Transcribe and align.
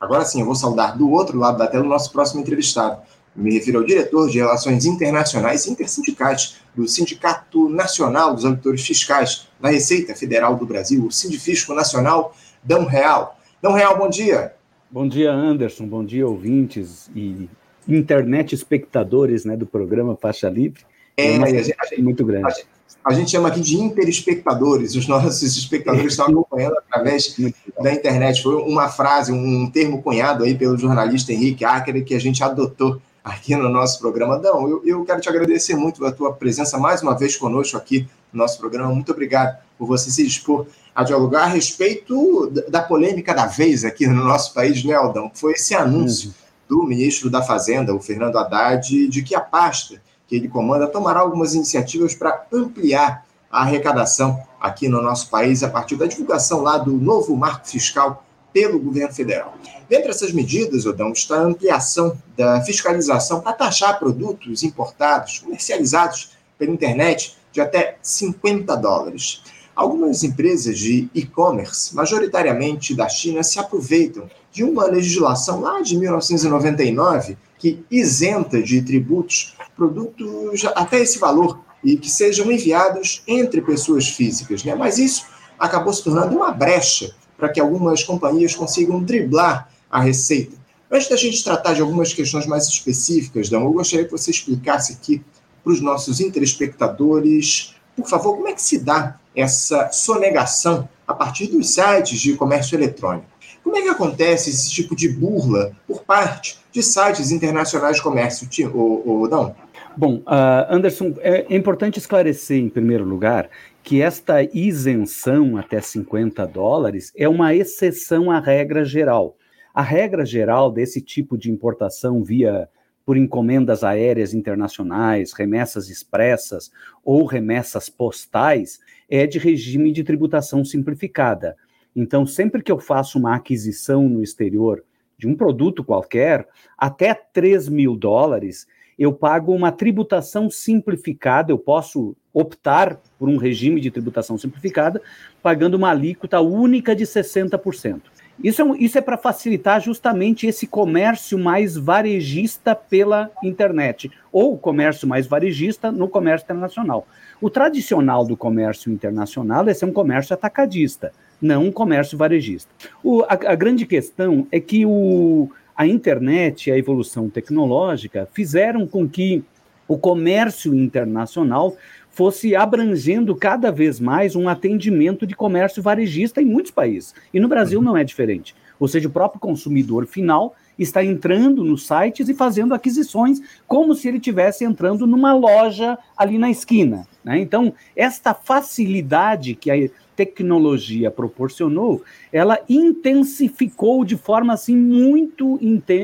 Agora 0.00 0.24
sim, 0.24 0.40
eu 0.40 0.46
vou 0.46 0.54
saudar 0.54 0.96
do 0.96 1.10
outro 1.10 1.38
lado 1.38 1.58
da 1.58 1.66
tela 1.66 1.84
o 1.84 1.88
nosso 1.88 2.12
próximo 2.12 2.40
entrevistado. 2.40 3.00
Me 3.34 3.52
refiro 3.52 3.78
ao 3.78 3.84
diretor 3.84 4.28
de 4.30 4.38
Relações 4.38 4.86
Internacionais 4.86 5.66
e 5.66 5.70
Intersindicais 5.70 6.56
do 6.74 6.88
Sindicato 6.88 7.68
Nacional 7.68 8.34
dos 8.34 8.44
Auditores 8.44 8.86
Fiscais 8.86 9.48
da 9.60 9.68
Receita 9.68 10.14
Federal 10.14 10.56
do 10.56 10.66
Brasil, 10.66 11.04
o 11.04 11.12
Sindifisco 11.12 11.74
Nacional, 11.74 12.34
Dão 12.62 12.84
Real. 12.84 13.38
Dão 13.60 13.72
Real, 13.72 13.98
bom 13.98 14.08
dia. 14.08 14.54
Bom 14.90 15.06
dia, 15.06 15.32
Anderson. 15.32 15.86
Bom 15.86 16.04
dia, 16.04 16.26
ouvintes 16.26 17.10
e 17.14 17.48
internet 17.86 18.54
espectadores 18.54 19.44
né, 19.44 19.56
do 19.56 19.66
programa 19.66 20.16
Faixa 20.16 20.48
Livre. 20.48 20.82
É, 21.16 21.34
é 21.34 21.38
uma 21.38 21.48
gente, 21.48 22.02
muito 22.02 22.24
grande. 22.24 22.46
A 22.46 22.50
gente, 22.50 22.66
a 23.04 23.12
gente, 23.12 23.30
chama 23.30 23.48
aqui 23.48 23.60
de 23.60 23.76
interespectadores. 23.76 24.96
Os 24.96 25.06
nossos 25.06 25.40
espectadores 25.42 26.12
estão 26.12 26.26
acompanhando 26.26 26.76
através 26.78 27.36
da 27.80 27.92
internet. 27.92 28.42
Foi 28.42 28.56
uma 28.56 28.88
frase, 28.88 29.30
um 29.30 29.70
termo 29.70 30.02
cunhado 30.02 30.42
aí 30.42 30.56
pelo 30.56 30.76
jornalista 30.76 31.32
Henrique 31.32 31.64
Acker 31.64 32.04
que 32.04 32.14
a 32.14 32.20
gente 32.20 32.42
adotou 32.42 33.00
aqui 33.24 33.54
no 33.54 33.68
nosso 33.68 34.00
programa. 34.00 34.38
Dão, 34.38 34.68
eu, 34.68 34.82
eu 34.84 35.04
quero 35.04 35.20
te 35.20 35.28
agradecer 35.28 35.76
muito 35.76 36.04
a 36.04 36.10
tua 36.10 36.32
presença 36.32 36.78
mais 36.78 37.02
uma 37.02 37.16
vez 37.16 37.36
conosco 37.36 37.76
aqui 37.76 38.08
no 38.32 38.38
nosso 38.38 38.58
programa. 38.58 38.92
Muito 38.92 39.12
obrigado 39.12 39.56
por 39.78 39.86
você 39.86 40.10
se 40.10 40.24
dispor 40.24 40.66
a 40.94 41.04
dialogar 41.04 41.42
a 41.42 41.46
respeito 41.46 42.50
da 42.68 42.82
polêmica 42.82 43.34
da 43.34 43.46
vez 43.46 43.84
aqui 43.84 44.06
no 44.06 44.24
nosse 44.24 44.52
país, 44.54 44.82
né, 44.82 44.94
Aldão? 44.94 45.30
Foi 45.34 45.52
esse 45.52 45.74
anúncio 45.74 46.34
do 46.68 46.82
ministro 46.82 47.30
da 47.30 47.42
Fazenda, 47.42 47.94
o 47.94 48.00
Fernando 48.00 48.38
Haddad, 48.38 49.08
de 49.08 49.22
que 49.22 49.34
a 49.34 49.40
pasta 49.40 50.00
que 50.26 50.36
ele 50.36 50.48
comanda 50.48 50.86
tomará 50.86 51.20
algumas 51.20 51.54
iniciativas 51.54 52.14
para 52.14 52.46
ampliar 52.52 53.24
a 53.50 53.62
arrecadação 53.62 54.42
aqui 54.60 54.88
no 54.88 55.00
nosso 55.00 55.30
país 55.30 55.62
a 55.62 55.68
partir 55.68 55.96
da 55.96 56.06
divulgação 56.06 56.62
lá 56.62 56.78
do 56.78 56.92
novo 56.92 57.36
marco 57.36 57.68
fiscal 57.68 58.24
pelo 58.52 58.78
governo 58.78 59.12
federal. 59.12 59.54
Dentre 59.88 60.10
essas 60.10 60.32
medidas, 60.32 60.86
Odão, 60.86 61.12
está 61.12 61.36
a 61.36 61.44
ampliação 61.44 62.16
da 62.36 62.60
fiscalização 62.62 63.40
para 63.40 63.52
taxar 63.52 63.98
produtos 63.98 64.62
importados, 64.62 65.38
comercializados 65.40 66.30
pela 66.58 66.72
internet, 66.72 67.36
de 67.52 67.60
até 67.60 67.96
50 68.02 68.74
dólares. 68.76 69.42
Algumas 69.74 70.24
empresas 70.24 70.78
de 70.78 71.08
e-commerce, 71.14 71.94
majoritariamente 71.94 72.94
da 72.94 73.08
China, 73.08 73.42
se 73.42 73.58
aproveitam 73.58 74.28
de 74.50 74.64
uma 74.64 74.86
legislação 74.86 75.60
lá 75.60 75.82
de 75.82 75.96
1999 75.98 77.36
que 77.58 77.84
isenta 77.90 78.62
de 78.62 78.82
tributos 78.82 79.56
produtos 79.76 80.64
até 80.74 81.00
esse 81.00 81.18
valor 81.18 81.60
e 81.82 81.96
que 81.96 82.10
sejam 82.10 82.50
enviados 82.50 83.22
entre 83.26 83.60
pessoas 83.60 84.08
físicas. 84.08 84.64
Né? 84.64 84.74
Mas 84.74 84.98
isso 84.98 85.26
acabou 85.58 85.92
se 85.92 86.02
tornando 86.02 86.36
uma 86.36 86.50
brecha 86.50 87.14
para 87.36 87.48
que 87.48 87.60
algumas 87.60 88.02
companhias 88.02 88.54
consigam 88.54 89.02
driblar 89.02 89.70
a 89.90 90.00
receita. 90.00 90.56
Antes 90.90 91.08
da 91.08 91.16
gente 91.16 91.42
tratar 91.42 91.74
de 91.74 91.80
algumas 91.80 92.12
questões 92.12 92.46
mais 92.46 92.66
específicas, 92.66 93.48
Dão, 93.48 93.62
eu 93.62 93.72
gostaria 93.72 94.04
que 94.04 94.10
você 94.10 94.30
explicasse 94.30 94.92
aqui 94.92 95.22
para 95.62 95.72
os 95.72 95.80
nossos 95.80 96.20
interespectadores, 96.20 97.74
por 97.96 98.08
favor, 98.08 98.36
como 98.36 98.48
é 98.48 98.52
que 98.52 98.62
se 98.62 98.78
dá 98.78 99.18
essa 99.34 99.90
sonegação 99.90 100.88
a 101.06 101.14
partir 101.14 101.48
dos 101.48 101.70
sites 101.74 102.20
de 102.20 102.34
comércio 102.34 102.76
eletrônico. 102.76 103.26
Como 103.66 103.76
é 103.78 103.82
que 103.82 103.88
acontece 103.88 104.48
esse 104.48 104.70
tipo 104.70 104.94
de 104.94 105.08
burla 105.08 105.72
por 105.88 106.04
parte 106.04 106.56
de 106.70 106.80
sites 106.84 107.32
internacionais 107.32 107.96
de 107.96 108.02
comércio, 108.02 108.48
ou 108.72 109.28
não? 109.28 109.56
Bom, 109.96 110.18
uh, 110.18 110.70
Anderson, 110.70 111.14
é, 111.18 111.52
é 111.52 111.56
importante 111.56 111.98
esclarecer, 111.98 112.58
em 112.58 112.68
primeiro 112.68 113.02
lugar, 113.04 113.50
que 113.82 114.00
esta 114.00 114.40
isenção 114.56 115.56
até 115.56 115.80
50 115.80 116.46
dólares 116.46 117.12
é 117.16 117.28
uma 117.28 117.56
exceção 117.56 118.30
à 118.30 118.38
regra 118.38 118.84
geral. 118.84 119.36
A 119.74 119.82
regra 119.82 120.24
geral 120.24 120.70
desse 120.70 121.00
tipo 121.00 121.36
de 121.36 121.50
importação 121.50 122.22
via 122.22 122.68
por 123.04 123.16
encomendas 123.16 123.82
aéreas 123.82 124.32
internacionais, 124.32 125.32
remessas 125.32 125.90
expressas 125.90 126.70
ou 127.04 127.24
remessas 127.24 127.88
postais 127.88 128.78
é 129.10 129.26
de 129.26 129.40
regime 129.40 129.90
de 129.90 130.04
tributação 130.04 130.64
simplificada. 130.64 131.56
Então, 131.96 132.26
sempre 132.26 132.62
que 132.62 132.70
eu 132.70 132.78
faço 132.78 133.18
uma 133.18 133.34
aquisição 133.34 134.06
no 134.06 134.22
exterior 134.22 134.84
de 135.16 135.26
um 135.26 135.34
produto 135.34 135.82
qualquer, 135.82 136.46
até 136.76 137.14
3 137.14 137.70
mil 137.70 137.96
dólares, 137.96 138.66
eu 138.98 139.14
pago 139.14 139.54
uma 139.54 139.72
tributação 139.72 140.50
simplificada, 140.50 141.50
eu 141.50 141.58
posso 141.58 142.14
optar 142.34 143.00
por 143.18 143.30
um 143.30 143.38
regime 143.38 143.80
de 143.80 143.90
tributação 143.90 144.36
simplificada, 144.36 145.00
pagando 145.42 145.74
uma 145.74 145.90
alíquota 145.90 146.38
única 146.40 146.94
de 146.94 147.04
60%. 147.04 148.02
Isso 148.44 148.60
é, 148.60 148.78
isso 148.78 148.98
é 148.98 149.00
para 149.00 149.16
facilitar 149.16 149.80
justamente 149.80 150.46
esse 150.46 150.66
comércio 150.66 151.38
mais 151.38 151.76
varejista 151.76 152.74
pela 152.74 153.30
internet, 153.42 154.10
ou 154.30 154.58
comércio 154.58 155.08
mais 155.08 155.26
varejista 155.26 155.90
no 155.90 156.08
comércio 156.08 156.44
internacional. 156.44 157.06
O 157.40 157.48
tradicional 157.48 158.26
do 158.26 158.36
comércio 158.36 158.92
internacional 158.92 159.66
é 159.66 159.72
ser 159.72 159.86
um 159.86 159.92
comércio 159.92 160.34
atacadista, 160.34 161.12
não 161.40 161.64
um 161.64 161.72
comércio 161.72 162.16
varejista. 162.16 162.70
O, 163.02 163.22
a, 163.22 163.32
a 163.32 163.54
grande 163.54 163.86
questão 163.86 164.46
é 164.50 164.60
que 164.60 164.86
o, 164.86 165.50
a 165.76 165.86
internet 165.86 166.68
e 166.68 166.72
a 166.72 166.78
evolução 166.78 167.28
tecnológica 167.28 168.28
fizeram 168.32 168.86
com 168.86 169.08
que 169.08 169.44
o 169.88 169.98
comércio 169.98 170.74
internacional 170.74 171.76
fosse 172.10 172.56
abrangendo 172.56 173.36
cada 173.36 173.70
vez 173.70 174.00
mais 174.00 174.34
um 174.34 174.48
atendimento 174.48 175.26
de 175.26 175.36
comércio 175.36 175.82
varejista 175.82 176.40
em 176.40 176.46
muitos 176.46 176.72
países. 176.72 177.14
E 177.32 177.38
no 177.38 177.46
Brasil 177.46 177.78
uhum. 177.78 177.84
não 177.84 177.96
é 177.96 178.02
diferente. 178.02 178.54
Ou 178.80 178.88
seja, 178.88 179.06
o 179.06 179.10
próprio 179.10 179.38
consumidor 179.38 180.06
final 180.06 180.54
está 180.78 181.04
entrando 181.04 181.62
nos 181.62 181.86
sites 181.86 182.28
e 182.28 182.34
fazendo 182.34 182.74
aquisições 182.74 183.40
como 183.66 183.94
se 183.94 184.08
ele 184.08 184.16
estivesse 184.16 184.64
entrando 184.64 185.06
numa 185.06 185.34
loja 185.34 185.98
ali 186.16 186.38
na 186.38 186.50
esquina. 186.50 187.06
Né? 187.22 187.38
Então, 187.38 187.72
esta 187.94 188.32
facilidade 188.32 189.54
que 189.54 189.70
a 189.70 189.76
tecnologia 190.16 191.10
proporcionou, 191.10 192.02
ela 192.32 192.58
intensificou 192.68 194.04
de 194.04 194.16
forma 194.16 194.54
assim 194.54 194.74
muito, 194.74 195.60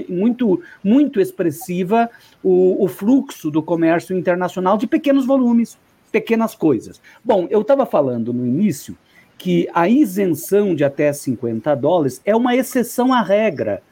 muito, 0.08 0.62
muito 0.84 1.20
expressiva 1.20 2.10
o, 2.42 2.84
o 2.84 2.88
fluxo 2.88 3.50
do 3.50 3.62
comércio 3.62 4.16
internacional 4.16 4.76
de 4.76 4.86
pequenos 4.86 5.24
volumes, 5.24 5.78
pequenas 6.12 6.54
coisas. 6.54 7.00
Bom, 7.24 7.46
eu 7.50 7.62
estava 7.62 7.86
falando 7.86 8.32
no 8.32 8.46
início 8.46 8.96
que 9.38 9.68
a 9.74 9.88
isenção 9.88 10.74
de 10.74 10.84
até 10.84 11.12
50 11.12 11.74
dólares 11.74 12.20
é 12.24 12.36
uma 12.36 12.54
exceção 12.54 13.12
à 13.12 13.22
regra. 13.22 13.82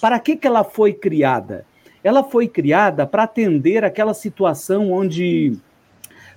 Para 0.00 0.18
que, 0.18 0.36
que 0.36 0.46
ela 0.46 0.64
foi 0.64 0.92
criada? 0.92 1.64
Ela 2.02 2.24
foi 2.24 2.48
criada 2.48 3.06
para 3.06 3.22
atender 3.22 3.84
aquela 3.84 4.12
situação 4.12 4.92
onde, 4.92 5.56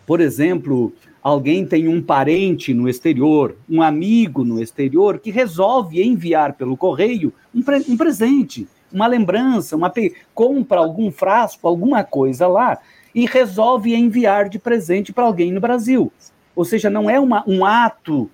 por 0.06 0.22
exemplo, 0.22 0.94
alguém 1.22 1.66
tem 1.66 1.88
um 1.88 2.02
parente 2.02 2.74
no 2.74 2.90
exterior, 2.90 3.56
um 3.70 3.82
amigo 3.82 4.44
no 4.44 4.62
exterior, 4.62 5.20
que 5.20 5.32
resolve 5.32 6.02
enviar 6.02 6.54
pelo 6.54 6.76
correio 6.76 7.34
um, 7.54 7.62
pre 7.62 7.84
um 7.88 7.96
presente, 7.96 8.68
uma 8.92 9.08
lembrança, 9.08 9.76
uma 9.76 9.92
compra 10.34 10.80
algum 10.80 11.12
frasco, 11.12 11.68
alguma 11.68 12.04
coisa 12.04 12.48
lá, 12.48 12.78
e 13.14 13.26
resolve 13.26 13.94
enviar 13.94 14.50
de 14.50 14.58
presente 14.58 15.14
para 15.14 15.26
alguém 15.26 15.52
no 15.52 15.62
Brasil. 15.62 16.12
Ou 16.56 16.66
seja, 16.66 16.90
não 16.90 17.10
é 17.10 17.20
uma, 17.20 17.44
um 17.48 17.64
ato 17.66 18.24
uh, 18.24 18.30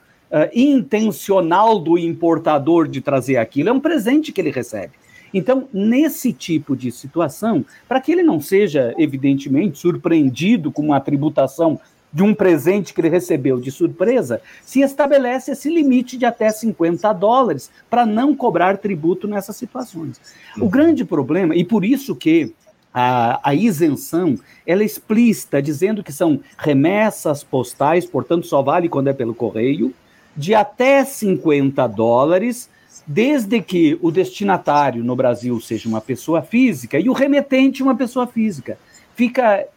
intencional 0.53 1.79
do 1.79 1.97
importador 1.97 2.87
de 2.87 3.01
trazer 3.01 3.37
aquilo, 3.37 3.69
é 3.69 3.71
um 3.71 3.79
presente 3.79 4.31
que 4.31 4.41
ele 4.41 4.51
recebe. 4.51 4.93
Então, 5.33 5.67
nesse 5.73 6.31
tipo 6.31 6.75
de 6.75 6.91
situação, 6.91 7.65
para 7.87 7.99
que 7.99 8.11
ele 8.11 8.23
não 8.23 8.39
seja, 8.39 8.93
evidentemente, 8.97 9.77
surpreendido 9.77 10.71
com 10.71 10.83
uma 10.83 11.01
tributação 11.01 11.79
de 12.17 12.23
um 12.23 12.33
presente 12.33 12.95
que 12.95 13.00
ele 13.00 13.09
recebeu 13.09 13.59
de 13.59 13.69
surpresa, 13.69 14.41
se 14.66 14.81
estabelece 14.81 15.51
esse 15.51 15.69
limite 15.69 16.17
de 16.17 16.25
até 16.25 16.50
50 16.50 17.13
dólares 17.13 17.69
para 17.88 18.07
não 18.07 18.35
cobrar 18.35 18.79
tributo 18.79 19.28
nessas 19.28 19.55
situações. 19.55 20.19
O 20.57 20.61
uhum. 20.61 20.67
grande 20.67 21.05
problema, 21.05 21.55
e 21.55 21.64
por 21.64 21.85
isso 21.85 22.16
que 22.16 22.55
a, 22.91 23.40
a, 23.47 23.53
isenção 23.53 24.34
ela 24.66 24.81
é 24.81 24.85
explícita, 24.85 25.61
dizendo 25.61 26.03
que 26.03 26.11
são 26.11 26.40
remessas 26.58 27.43
postais, 27.43 28.03
portanto 28.03 28.47
só 28.47 28.64
vale 28.64 28.90
quando 28.90 29.09
é 29.09 29.14
pelo 29.14 29.35
correio, 29.35 29.93
de 30.35 30.55
até 30.55 31.05
50 31.05 31.85
dólares, 31.85 32.67
desde 33.05 33.61
que 33.61 33.96
o 34.02 34.09
destinatário 34.09 35.03
no 35.03 35.16
Brasil 35.16 35.61
seja 35.61 35.87
uma 35.87 36.02
pessoa 36.02 36.41
física 36.41 36.99
e 36.99 37.09
o 37.09 37.14
remetente 37.14 37.84
uma 37.84 37.96
pessoa 37.96 38.25
física. 38.25 38.75
Fica 39.16 39.67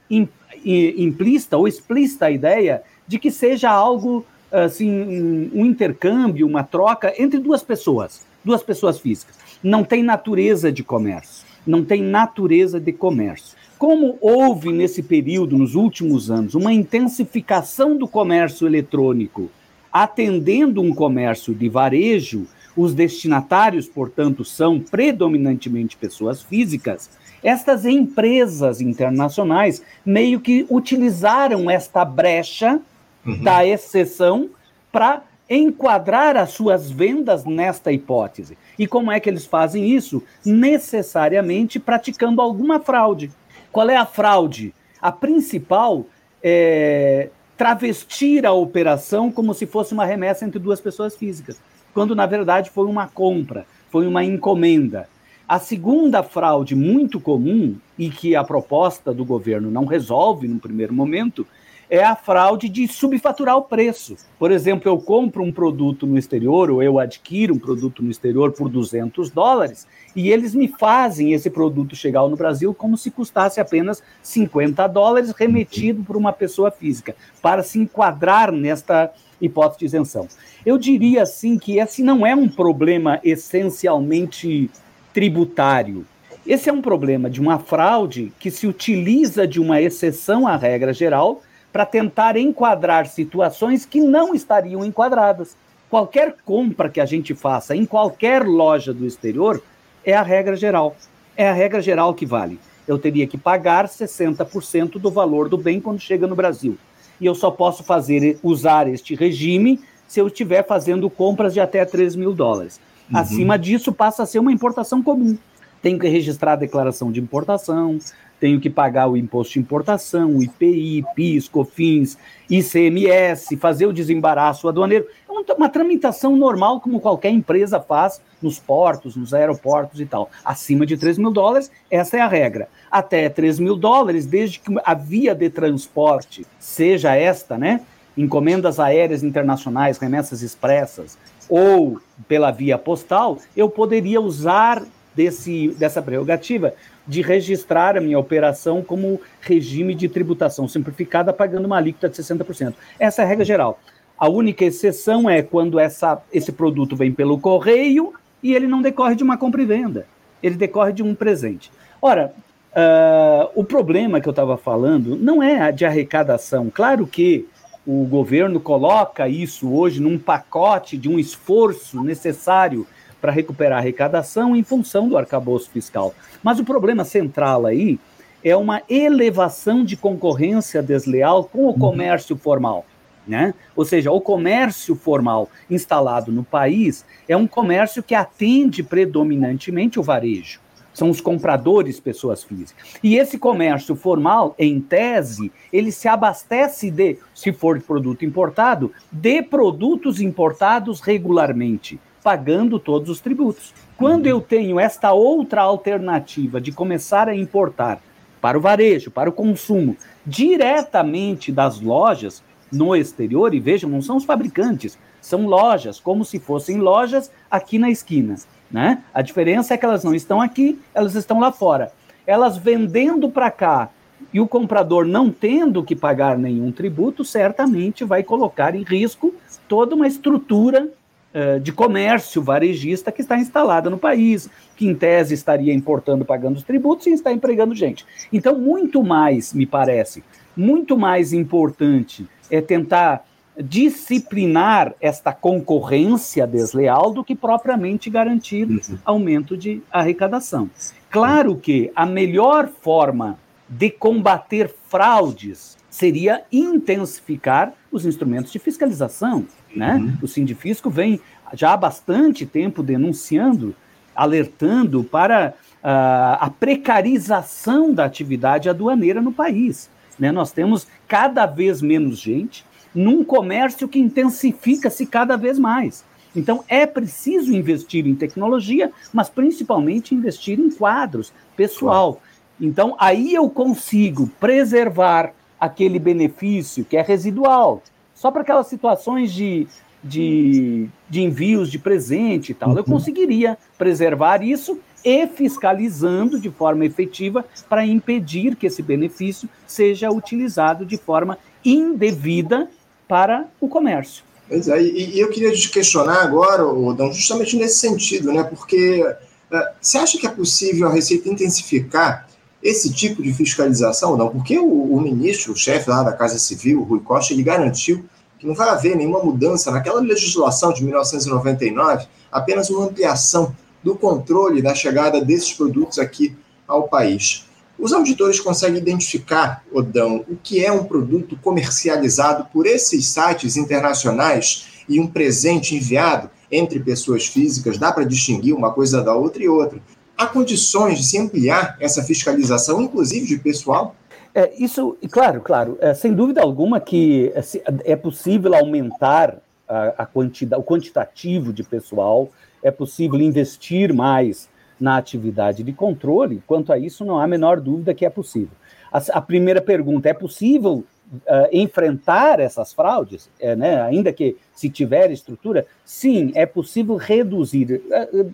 implícita 0.65 1.57
ou 1.57 1.67
explícita 1.67 2.27
a 2.27 2.31
ideia 2.31 2.83
de 3.07 3.19
que 3.19 3.31
seja 3.31 3.71
algo 3.71 4.25
assim, 4.53 5.51
um 5.53 5.65
intercâmbio, 5.65 6.47
uma 6.47 6.63
troca 6.63 7.13
entre 7.19 7.39
duas 7.39 7.63
pessoas, 7.63 8.27
duas 8.45 8.63
pessoas 8.63 8.99
físicas. 8.99 9.37
Não 9.63 9.85
tem 9.85 10.03
natureza 10.03 10.73
de 10.73 10.83
comércio, 10.83 11.47
não 11.67 11.85
tem 11.85 12.03
natureza 12.03 12.81
de 12.81 12.93
comércio. 12.93 13.57
Como 13.79 14.19
houve 14.21 14.73
nesse 14.73 15.03
período, 15.03 15.57
nos 15.57 15.75
últimos 15.75 16.31
anos, 16.31 16.55
uma 16.55 16.73
intensificação 16.73 17.97
do 17.97 18.07
comércio 18.07 18.67
eletrônico, 18.67 19.51
atendendo 19.93 20.83
um 20.83 20.95
comércio 20.95 21.55
de 21.55 21.69
varejo, 21.69 22.47
os 22.77 22.95
destinatários, 22.95 23.87
portanto, 23.87 24.45
são 24.45 24.79
predominantemente 24.79 25.97
pessoas 25.97 26.43
físicas, 26.43 27.11
estas 27.43 27.85
empresas 27.85 28.81
internacionais 28.81 29.83
meio 30.05 30.41
que 30.41 30.67
utilizaram 30.69 31.71
esta 31.71 32.05
brecha 32.05 32.81
uhum. 33.25 33.43
da 33.43 33.65
exceção 33.65 34.51
para 34.93 35.23
enquadrar 35.49 36.37
as 36.37 36.51
suas 36.51 36.91
vendas 36.91 37.45
nesta 37.45 37.91
hipótese. 37.91 38.57
E 38.79 38.87
como 38.87 39.11
é 39.11 39.19
que 39.19 39.29
eles 39.29 39.47
fazem 39.47 39.91
isso? 39.91 40.23
Necessariamente 40.45 41.81
praticando 41.81 42.41
alguma 42.41 42.79
fraude. 42.79 43.31
Qual 43.73 43.91
é 43.91 43.97
a 43.97 44.07
fraude? 44.07 44.73
A 45.03 45.11
principal 45.11 46.07
é 46.43 47.31
travestir 47.57 48.47
a 48.47 48.53
operação 48.53 49.31
como 49.31 49.53
se 49.53 49.67
fosse 49.67 49.93
uma 49.93 50.07
remessa 50.07 50.47
entre 50.47 50.59
duas 50.59 50.81
pessoas 50.81 51.15
físicas, 51.15 51.61
quando 51.93 52.15
na 52.15 52.25
verdade 52.25 52.71
foi 52.71 52.87
uma 52.87 53.07
compra, 53.07 53.67
foi 53.91 54.07
uma 54.07 54.25
encomenda. 54.25 55.07
A 55.51 55.59
segunda 55.59 56.23
fraude 56.23 56.77
muito 56.77 57.19
comum 57.19 57.75
e 57.99 58.09
que 58.09 58.37
a 58.37 58.45
proposta 58.45 59.13
do 59.13 59.25
governo 59.25 59.69
não 59.69 59.85
resolve 59.85 60.47
no 60.47 60.61
primeiro 60.61 60.95
momento 60.95 61.45
é 61.91 62.05
a 62.05 62.15
fraude 62.15 62.69
de 62.69 62.87
subfaturar 62.87 63.57
o 63.57 63.63
preço. 63.63 64.15
Por 64.39 64.53
exemplo, 64.53 64.89
eu 64.89 64.97
compro 64.97 65.43
um 65.43 65.51
produto 65.51 66.07
no 66.07 66.17
exterior 66.17 66.71
ou 66.71 66.81
eu 66.81 67.01
adquiro 67.01 67.53
um 67.53 67.59
produto 67.59 68.01
no 68.01 68.13
exterior 68.13 68.53
por 68.53 68.69
200 68.69 69.29
dólares 69.31 69.89
e 70.15 70.31
eles 70.31 70.55
me 70.55 70.69
fazem 70.69 71.33
esse 71.33 71.51
produto 71.51 71.97
chegar 71.97 72.29
no 72.29 72.37
Brasil 72.37 72.73
como 72.73 72.97
se 72.97 73.11
custasse 73.11 73.61
apenas 73.61 74.01
50 74.23 74.87
dólares 74.87 75.33
remetido 75.33 76.05
por 76.05 76.17
uma 76.17 76.33
pessoa 76.33 76.71
física, 76.71 77.17
para 77.43 77.65
se 77.65 77.77
enquadrar 77.81 78.53
nesta 78.53 79.13
hipótese 79.41 79.81
de 79.81 79.87
isenção. 79.87 80.29
Eu 80.65 80.79
diria 80.79 81.25
assim 81.25 81.59
que 81.59 81.81
esse 81.81 82.05
não 82.05 82.25
é 82.25 82.37
um 82.37 82.49
problema 82.49 83.19
essencialmente 83.25 84.71
tributário. 85.13 86.07
Esse 86.47 86.69
é 86.69 86.73
um 86.73 86.81
problema 86.81 87.29
de 87.29 87.41
uma 87.41 87.59
fraude 87.59 88.33
que 88.39 88.51
se 88.51 88.67
utiliza 88.67 89.47
de 89.47 89.61
uma 89.61 89.81
exceção 89.81 90.47
à 90.47 90.57
regra 90.57 90.93
geral 90.93 91.43
para 91.73 91.87
tentar 91.87 92.37
enquadrar 92.37 93.07
situações 93.07 93.85
que 93.85 94.01
não 94.01 94.35
estariam 94.35 94.85
enquadradas. 94.85 95.57
Qualquer 95.89 96.37
compra 96.45 96.89
que 96.89 97.01
a 97.01 97.07
gente 97.07 97.35
faça 97.35 97.75
em 97.77 97.85
qualquer 97.85 98.45
loja 98.45 98.93
do 98.93 99.07
exterior 99.07 99.63
é 100.05 100.15
a 100.15 100.23
regra 100.23 100.57
geral. 100.57 100.97
É 101.37 101.49
a 101.49 101.53
regra 101.53 101.81
geral 101.81 102.15
que 102.15 102.27
vale. 102.27 102.59
Eu 102.87 102.99
teria 102.99 103.27
que 103.27 103.39
pagar 103.39 103.87
60% 103.87 104.99
do 104.99 105.11
valor 105.11 105.49
do 105.49 105.57
bem 105.57 105.81
quando 105.81 106.01
chega 106.01 106.27
no 106.27 106.35
Brasil. 106.35 106.77
E 107.21 107.27
eu 107.27 107.35
só 107.35 107.51
posso 107.51 107.85
fazer 107.85 108.39
usar 108.43 108.89
este 108.89 109.15
regime 109.15 109.81
se 110.09 110.21
eu 110.21 110.27
estiver 110.27 110.67
fazendo 110.67 111.09
compras 111.09 111.55
de 111.55 111.61
até 111.61 111.85
3 111.85 112.17
mil 112.17 112.33
dólares. 112.33 112.81
Uhum. 113.11 113.19
Acima 113.19 113.59
disso, 113.59 113.93
passa 113.93 114.23
a 114.23 114.27
ser 114.27 114.39
uma 114.39 114.53
importação 114.53 115.03
comum. 115.03 115.37
Tenho 115.83 115.99
que 115.99 116.09
registrar 116.09 116.53
a 116.53 116.57
declaração 116.57 117.11
de 117.11 117.21
importação, 117.21 117.99
tenho 118.39 118.59
que 118.59 118.71
pagar 118.71 119.07
o 119.07 119.17
imposto 119.17 119.55
de 119.55 119.61
importação, 119.61 120.37
o 120.37 120.43
IPI, 120.43 121.05
PIS, 121.15 121.47
COFINS, 121.49 122.17
ICMS, 122.49 123.57
fazer 123.57 123.87
o 123.87 123.93
desembaraço 123.93 124.67
aduaneiro. 124.67 125.07
É 125.29 125.53
uma 125.55 125.69
tramitação 125.69 126.37
normal, 126.37 126.81
como 126.81 127.01
qualquer 127.01 127.31
empresa 127.31 127.81
faz 127.81 128.21
nos 128.41 128.59
portos, 128.59 129.17
nos 129.17 129.35
aeroportos 129.35 130.01
e 130.01 130.07
tal. 130.07 130.31
Acima 130.45 130.87
de 130.87 130.97
3 130.97 131.19
mil 131.19 131.31
dólares, 131.31 131.71
essa 131.91 132.17
é 132.17 132.21
a 132.21 132.29
regra. 132.29 132.69
Até 132.91 133.29
3 133.29 133.59
mil 133.59 133.77
dólares, 133.77 134.27
desde 134.27 134.59
que 134.59 134.75
a 134.85 134.95
via 134.95 135.35
de 135.35 135.51
transporte 135.51 136.47
seja 136.59 137.15
esta, 137.15 137.59
né? 137.59 137.83
Encomendas 138.17 138.81
aéreas 138.81 139.23
internacionais, 139.23 139.99
remessas 139.99 140.43
expressas, 140.43 141.19
ou 141.51 142.01
pela 142.29 142.51
via 142.51 142.79
postal, 142.79 143.39
eu 143.57 143.69
poderia 143.69 144.21
usar 144.21 144.83
desse, 145.15 145.69
dessa 145.71 146.01
prerrogativa 146.01 146.73
de 147.07 147.23
registrar 147.23 147.97
a 147.97 148.01
minha 148.01 148.19
operação 148.19 148.83
como 148.83 149.21
regime 149.41 149.95
de 149.95 150.09
tributação 150.09 150.69
simplificada, 150.69 151.33
pagando 151.33 151.67
uma 151.67 151.77
alíquota 151.77 152.09
de 152.09 152.17
60%. 152.17 152.73
Essa 152.99 153.23
é 153.23 153.25
a 153.25 153.29
regra 153.29 153.45
geral. 153.45 153.81
A 154.17 154.29
única 154.29 154.65
exceção 154.65 155.29
é 155.29 155.43
quando 155.43 155.79
essa, 155.79 156.23
esse 156.33 156.53
produto 156.53 156.95
vem 156.95 157.11
pelo 157.11 157.39
correio 157.39 158.13
e 158.43 158.55
ele 158.55 158.67
não 158.67 158.81
decorre 158.81 159.17
de 159.17 159.25
uma 159.25 159.37
compra 159.37 159.61
e 159.63 159.67
venda, 159.67 160.07
ele 160.43 160.55
decorre 160.55 160.93
de 160.93 161.03
um 161.03 161.15
presente. 161.15 161.71
Ora, 162.01 162.33
uh, 162.73 163.51
o 163.55 163.65
problema 163.65 164.21
que 164.21 164.29
eu 164.29 164.33
estava 164.33 164.57
falando 164.57 165.17
não 165.17 165.43
é 165.43 165.73
de 165.73 165.85
arrecadação. 165.85 166.71
Claro 166.73 167.07
que 167.07 167.49
o 167.87 168.05
governo 168.05 168.61
coloca 168.61 169.29
isso 169.29 169.73
hoje 169.73 170.01
num 170.01 170.19
pacote 170.19 170.97
de 170.97 171.09
um 171.09 171.19
esforço 171.19 172.03
necessário 172.03 172.87
para 173.21 173.33
recuperar 173.33 173.79
a 173.79 173.81
arrecadação 173.81 174.55
em 174.55 174.63
função 174.63 175.09
do 175.09 175.17
arcabouço 175.17 175.71
fiscal. 175.71 176.15
Mas 176.43 176.59
o 176.59 176.65
problema 176.65 177.05
central 177.05 177.67
aí 177.67 177.99
é 178.43 178.57
uma 178.57 178.83
elevação 178.89 179.85
de 179.85 179.97
concorrência 179.97 180.83
desleal 180.83 181.45
com 181.45 181.65
o 181.65 181.67
uhum. 181.69 181.79
comércio 181.79 182.37
formal. 182.37 182.87
Né? 183.27 183.55
Ou 183.77 183.85
seja, 183.85 184.11
o 184.11 184.21
comércio 184.21 184.97
formal 184.97 185.49
instalado 185.71 186.33
no 186.33 186.43
país 186.43 187.05
é 187.29 187.37
um 187.37 187.47
comércio 187.47 188.03
que 188.03 188.15
atende 188.15 188.83
predominantemente 188.83 190.01
o 190.01 190.03
varejo 190.03 190.59
são 191.01 191.09
os 191.09 191.23
compradores 191.23 191.99
pessoas 191.99 192.45
físicas. 192.45 192.95
E 193.03 193.17
esse 193.17 193.39
comércio 193.39 193.97
formal, 193.97 194.55
em 194.59 194.79
tese, 194.79 195.51
ele 195.73 195.91
se 195.91 196.07
abastece 196.07 196.91
de, 196.91 197.17
se 197.35 197.55
for 197.55 197.79
de 197.79 197.85
produto 197.85 198.23
importado, 198.23 198.93
de 199.11 199.41
produtos 199.41 200.21
importados 200.21 201.01
regularmente, 201.01 201.99
pagando 202.23 202.79
todos 202.79 203.09
os 203.09 203.19
tributos. 203.19 203.73
Quando 203.97 204.27
eu 204.27 204.43
tenho 204.43 204.79
esta 204.79 205.11
outra 205.15 205.63
alternativa 205.63 206.61
de 206.61 206.71
começar 206.71 207.31
a 207.31 207.35
importar 207.35 208.03
para 208.39 208.59
o 208.59 208.61
varejo, 208.61 209.11
para 209.11 209.31
o 209.31 209.33
consumo, 209.33 209.97
diretamente 210.27 211.51
das 211.51 211.81
lojas 211.81 212.45
no 212.71 212.95
exterior, 212.95 213.55
e 213.55 213.59
vejam, 213.59 213.89
não 213.89 214.03
são 214.03 214.19
os 214.19 214.27
fabricantes, 214.27 214.99
são 215.19 215.47
lojas, 215.47 215.99
como 215.99 216.27
se 216.27 216.39
fossem 216.39 216.77
lojas 216.77 217.33
aqui 217.51 217.79
na 217.79 217.89
esquina. 217.89 218.37
Né? 218.71 219.03
A 219.13 219.21
diferença 219.21 219.75
é 219.75 219.77
que 219.77 219.85
elas 219.85 220.05
não 220.05 220.15
estão 220.15 220.41
aqui, 220.41 220.81
elas 220.95 221.15
estão 221.15 221.41
lá 221.41 221.51
fora. 221.51 221.93
Elas 222.27 222.57
vendendo 222.57 223.29
para 223.29 223.51
cá 223.51 223.91
e 224.33 224.41
o 224.41 224.47
comprador 224.47 225.05
não 225.05 225.31
tendo 225.31 225.83
que 225.83 225.97
pagar 225.97 226.39
nenhum 226.39 226.71
tributo, 226.71 227.25
certamente 227.25 228.05
vai 228.05 228.23
colocar 228.23 228.75
em 228.75 228.83
risco 228.83 229.35
toda 229.67 229.95
uma 229.95 230.07
estrutura 230.07 230.89
uh, 231.35 231.59
de 231.59 231.73
comércio 231.73 232.43
varejista 232.43 233.11
que 233.11 233.23
está 233.23 233.37
instalada 233.39 233.91
no 233.91 233.99
país, 233.99 234.49
que 234.77 234.87
em 234.87 234.95
tese 234.95 235.35
estaria 235.35 235.75
importando, 235.75 236.25
pagando 236.25 236.57
os 236.57 236.63
tributos 236.63 237.07
e 237.07 237.11
está 237.11 237.33
empregando 237.33 237.75
gente. 237.75 238.07
Então, 238.33 238.57
muito 238.57 239.03
mais, 239.03 239.53
me 239.53 239.67
parece, 239.67 240.23
muito 240.57 240.97
mais 240.97 241.33
importante 241.33 242.27
é 242.51 242.61
tentar 242.61 243.25
disciplinar 243.63 244.95
esta 245.01 245.33
concorrência 245.33 246.47
desleal 246.47 247.13
do 247.13 247.25
que 247.25 247.35
propriamente 247.35 248.09
garantir 248.09 248.69
uhum. 248.69 248.99
aumento 249.05 249.57
de 249.57 249.83
arrecadação. 249.91 250.71
Claro 251.11 251.57
que 251.57 251.91
a 251.95 252.07
melhor 252.07 252.69
forma 252.69 253.39
de 253.69 253.91
combater 253.91 254.73
fraudes 254.89 255.77
seria 255.89 256.43
intensificar 256.51 257.73
os 257.91 258.07
instrumentos 258.07 258.53
de 258.53 258.59
fiscalização. 258.59 259.45
Né? 259.75 259.95
Uhum. 259.95 260.19
O 260.23 260.29
Sindifisco 260.29 260.89
vem 260.89 261.21
já 261.53 261.73
há 261.73 261.77
bastante 261.77 262.47
tempo 262.47 262.83
denunciando, 262.83 263.75
alertando 264.15 265.03
para 265.03 265.55
uh, 265.83 266.39
a 266.41 266.53
precarização 266.59 267.93
da 267.93 268.05
atividade 268.05 268.69
aduaneira 268.69 269.21
no 269.21 269.33
país. 269.33 269.91
Né? 270.19 270.31
Nós 270.31 270.53
temos 270.53 270.87
cada 271.09 271.47
vez 271.47 271.83
menos 271.83 272.19
gente, 272.19 272.65
num 272.95 273.25
comércio 273.25 273.89
que 273.89 273.99
intensifica-se 273.99 275.07
cada 275.07 275.37
vez 275.37 275.59
mais. 275.59 276.05
Então, 276.35 276.65
é 276.69 276.87
preciso 276.87 277.53
investir 277.53 278.07
em 278.07 278.15
tecnologia, 278.15 278.93
mas 279.13 279.29
principalmente 279.29 280.15
investir 280.15 280.59
em 280.61 280.71
quadros, 280.71 281.33
pessoal. 281.57 282.21
Então, 282.61 282.95
aí 282.99 283.35
eu 283.35 283.49
consigo 283.49 284.29
preservar 284.39 285.33
aquele 285.59 285.99
benefício 285.99 286.85
que 286.85 286.97
é 286.97 287.03
residual, 287.03 287.83
só 288.15 288.31
para 288.31 288.43
aquelas 288.43 288.69
situações 288.69 289.33
de, 289.33 289.67
de, 290.03 290.89
de 291.09 291.21
envios 291.21 291.71
de 291.71 291.79
presente 291.79 292.53
e 292.53 292.55
tal. 292.55 292.71
Eu 292.71 292.79
uhum. 292.79 292.85
conseguiria 292.85 293.59
preservar 293.77 294.43
isso 294.43 294.79
e 295.05 295.27
fiscalizando 295.27 296.39
de 296.39 296.51
forma 296.51 296.85
efetiva 296.85 297.45
para 297.69 297.85
impedir 297.85 298.55
que 298.57 298.67
esse 298.67 298.83
benefício 298.83 299.49
seja 299.67 300.11
utilizado 300.11 300.85
de 300.85 300.97
forma 300.97 301.39
indevida 301.65 302.69
para 303.11 303.49
o 303.61 303.69
comércio. 303.69 304.23
Pois 304.49 304.69
é, 304.69 304.81
e, 304.81 305.17
e 305.17 305.21
eu 305.21 305.29
queria 305.31 305.53
te 305.53 305.69
questionar 305.69 306.23
agora, 306.23 306.65
Odão, 306.65 307.13
justamente 307.13 307.57
nesse 307.57 307.79
sentido, 307.79 308.33
né? 308.33 308.45
Porque 308.45 309.03
uh, 309.03 309.57
você 309.81 309.99
acha 309.99 310.17
que 310.17 310.29
é 310.29 310.31
possível 310.31 310.87
a 310.87 310.93
Receita 310.93 311.29
intensificar 311.29 312.29
esse 312.63 312.93
tipo 312.93 313.21
de 313.21 313.33
fiscalização 313.35 314.13
ou 314.13 314.17
não? 314.17 314.29
Porque 314.29 314.57
o, 314.57 314.65
o 314.65 315.01
ministro, 315.01 315.53
o 315.53 315.57
chefe 315.57 315.91
lá 315.91 316.05
da 316.05 316.13
Casa 316.13 316.39
Civil, 316.39 316.85
Rui 316.85 317.01
Costa, 317.01 317.33
ele 317.33 317.43
garantiu 317.43 318.05
que 318.39 318.47
não 318.47 318.55
vai 318.55 318.69
haver 318.69 318.95
nenhuma 318.95 319.23
mudança 319.25 319.73
naquela 319.73 320.01
legislação 320.01 320.73
de 320.73 320.85
1999, 320.85 322.07
apenas 322.31 322.71
uma 322.71 322.85
ampliação 322.85 323.55
do 323.83 323.97
controle 323.97 324.63
da 324.63 324.73
chegada 324.73 325.21
desses 325.21 325.53
produtos 325.53 325.99
aqui 325.99 326.37
ao 326.67 326.85
país. 326.85 327.45
Os 327.81 327.95
auditores 327.95 328.39
conseguem 328.39 328.79
identificar, 328.79 329.65
Odão, 329.73 330.23
o 330.29 330.37
que 330.37 330.63
é 330.63 330.71
um 330.71 330.85
produto 330.85 331.39
comercializado 331.43 332.47
por 332.53 332.67
esses 332.67 333.07
sites 333.07 333.57
internacionais 333.57 334.67
e 334.87 335.01
um 335.01 335.07
presente 335.07 335.75
enviado 335.75 336.29
entre 336.53 336.79
pessoas 336.79 337.27
físicas? 337.27 337.79
Dá 337.79 337.91
para 337.91 338.05
distinguir 338.05 338.55
uma 338.55 338.71
coisa 338.71 339.03
da 339.03 339.15
outra 339.15 339.43
e 339.43 339.49
outra? 339.49 339.81
Há 340.17 340.27
condições 340.27 340.99
de 340.99 341.05
se 341.07 341.19
ampliar 341.19 341.79
essa 341.81 342.03
fiscalização, 342.03 342.83
inclusive 342.83 343.27
de 343.27 343.39
pessoal? 343.39 343.97
É, 344.35 344.53
isso, 344.59 344.97
claro, 345.11 345.41
claro, 345.41 345.79
é, 345.81 345.95
sem 345.95 346.13
dúvida 346.13 346.43
alguma 346.43 346.79
que 346.81 347.33
é, 347.35 347.93
é 347.93 347.97
possível 347.97 348.55
aumentar 348.55 349.39
a, 349.67 350.03
a 350.03 350.07
quantidade, 350.07 350.61
o 350.61 350.65
quantitativo 350.65 351.51
de 351.51 351.63
pessoal, 351.63 352.29
é 352.63 352.71
possível 352.71 353.19
investir 353.19 353.95
mais 353.95 354.51
na 354.81 354.97
atividade 354.97 355.63
de 355.63 355.73
controle, 355.73 356.43
quanto 356.47 356.73
a 356.73 356.79
isso 356.79 357.05
não 357.05 357.19
há 357.19 357.25
a 357.25 357.29
menor 357.29 357.61
dúvida 357.61 357.95
que 357.95 358.07
é 358.07 358.11
possível. 358.11 358.57
A, 358.91 358.99
a 359.19 359.21
primeira 359.21 359.61
pergunta, 359.61 360.09
é 360.09 360.15
possível 360.15 360.85
uh, 361.13 361.49
enfrentar 361.53 362.41
essas 362.41 362.73
fraudes, 362.73 363.29
é, 363.39 363.55
né, 363.55 363.81
ainda 363.83 364.13
que 364.13 364.37
se 364.55 364.71
tiver 364.71 365.11
estrutura? 365.11 365.67
Sim, 365.85 366.33
é 366.35 366.47
possível 366.47 366.97
reduzir. 366.97 367.83
Uh, 367.91 368.27
uh, 368.27 368.33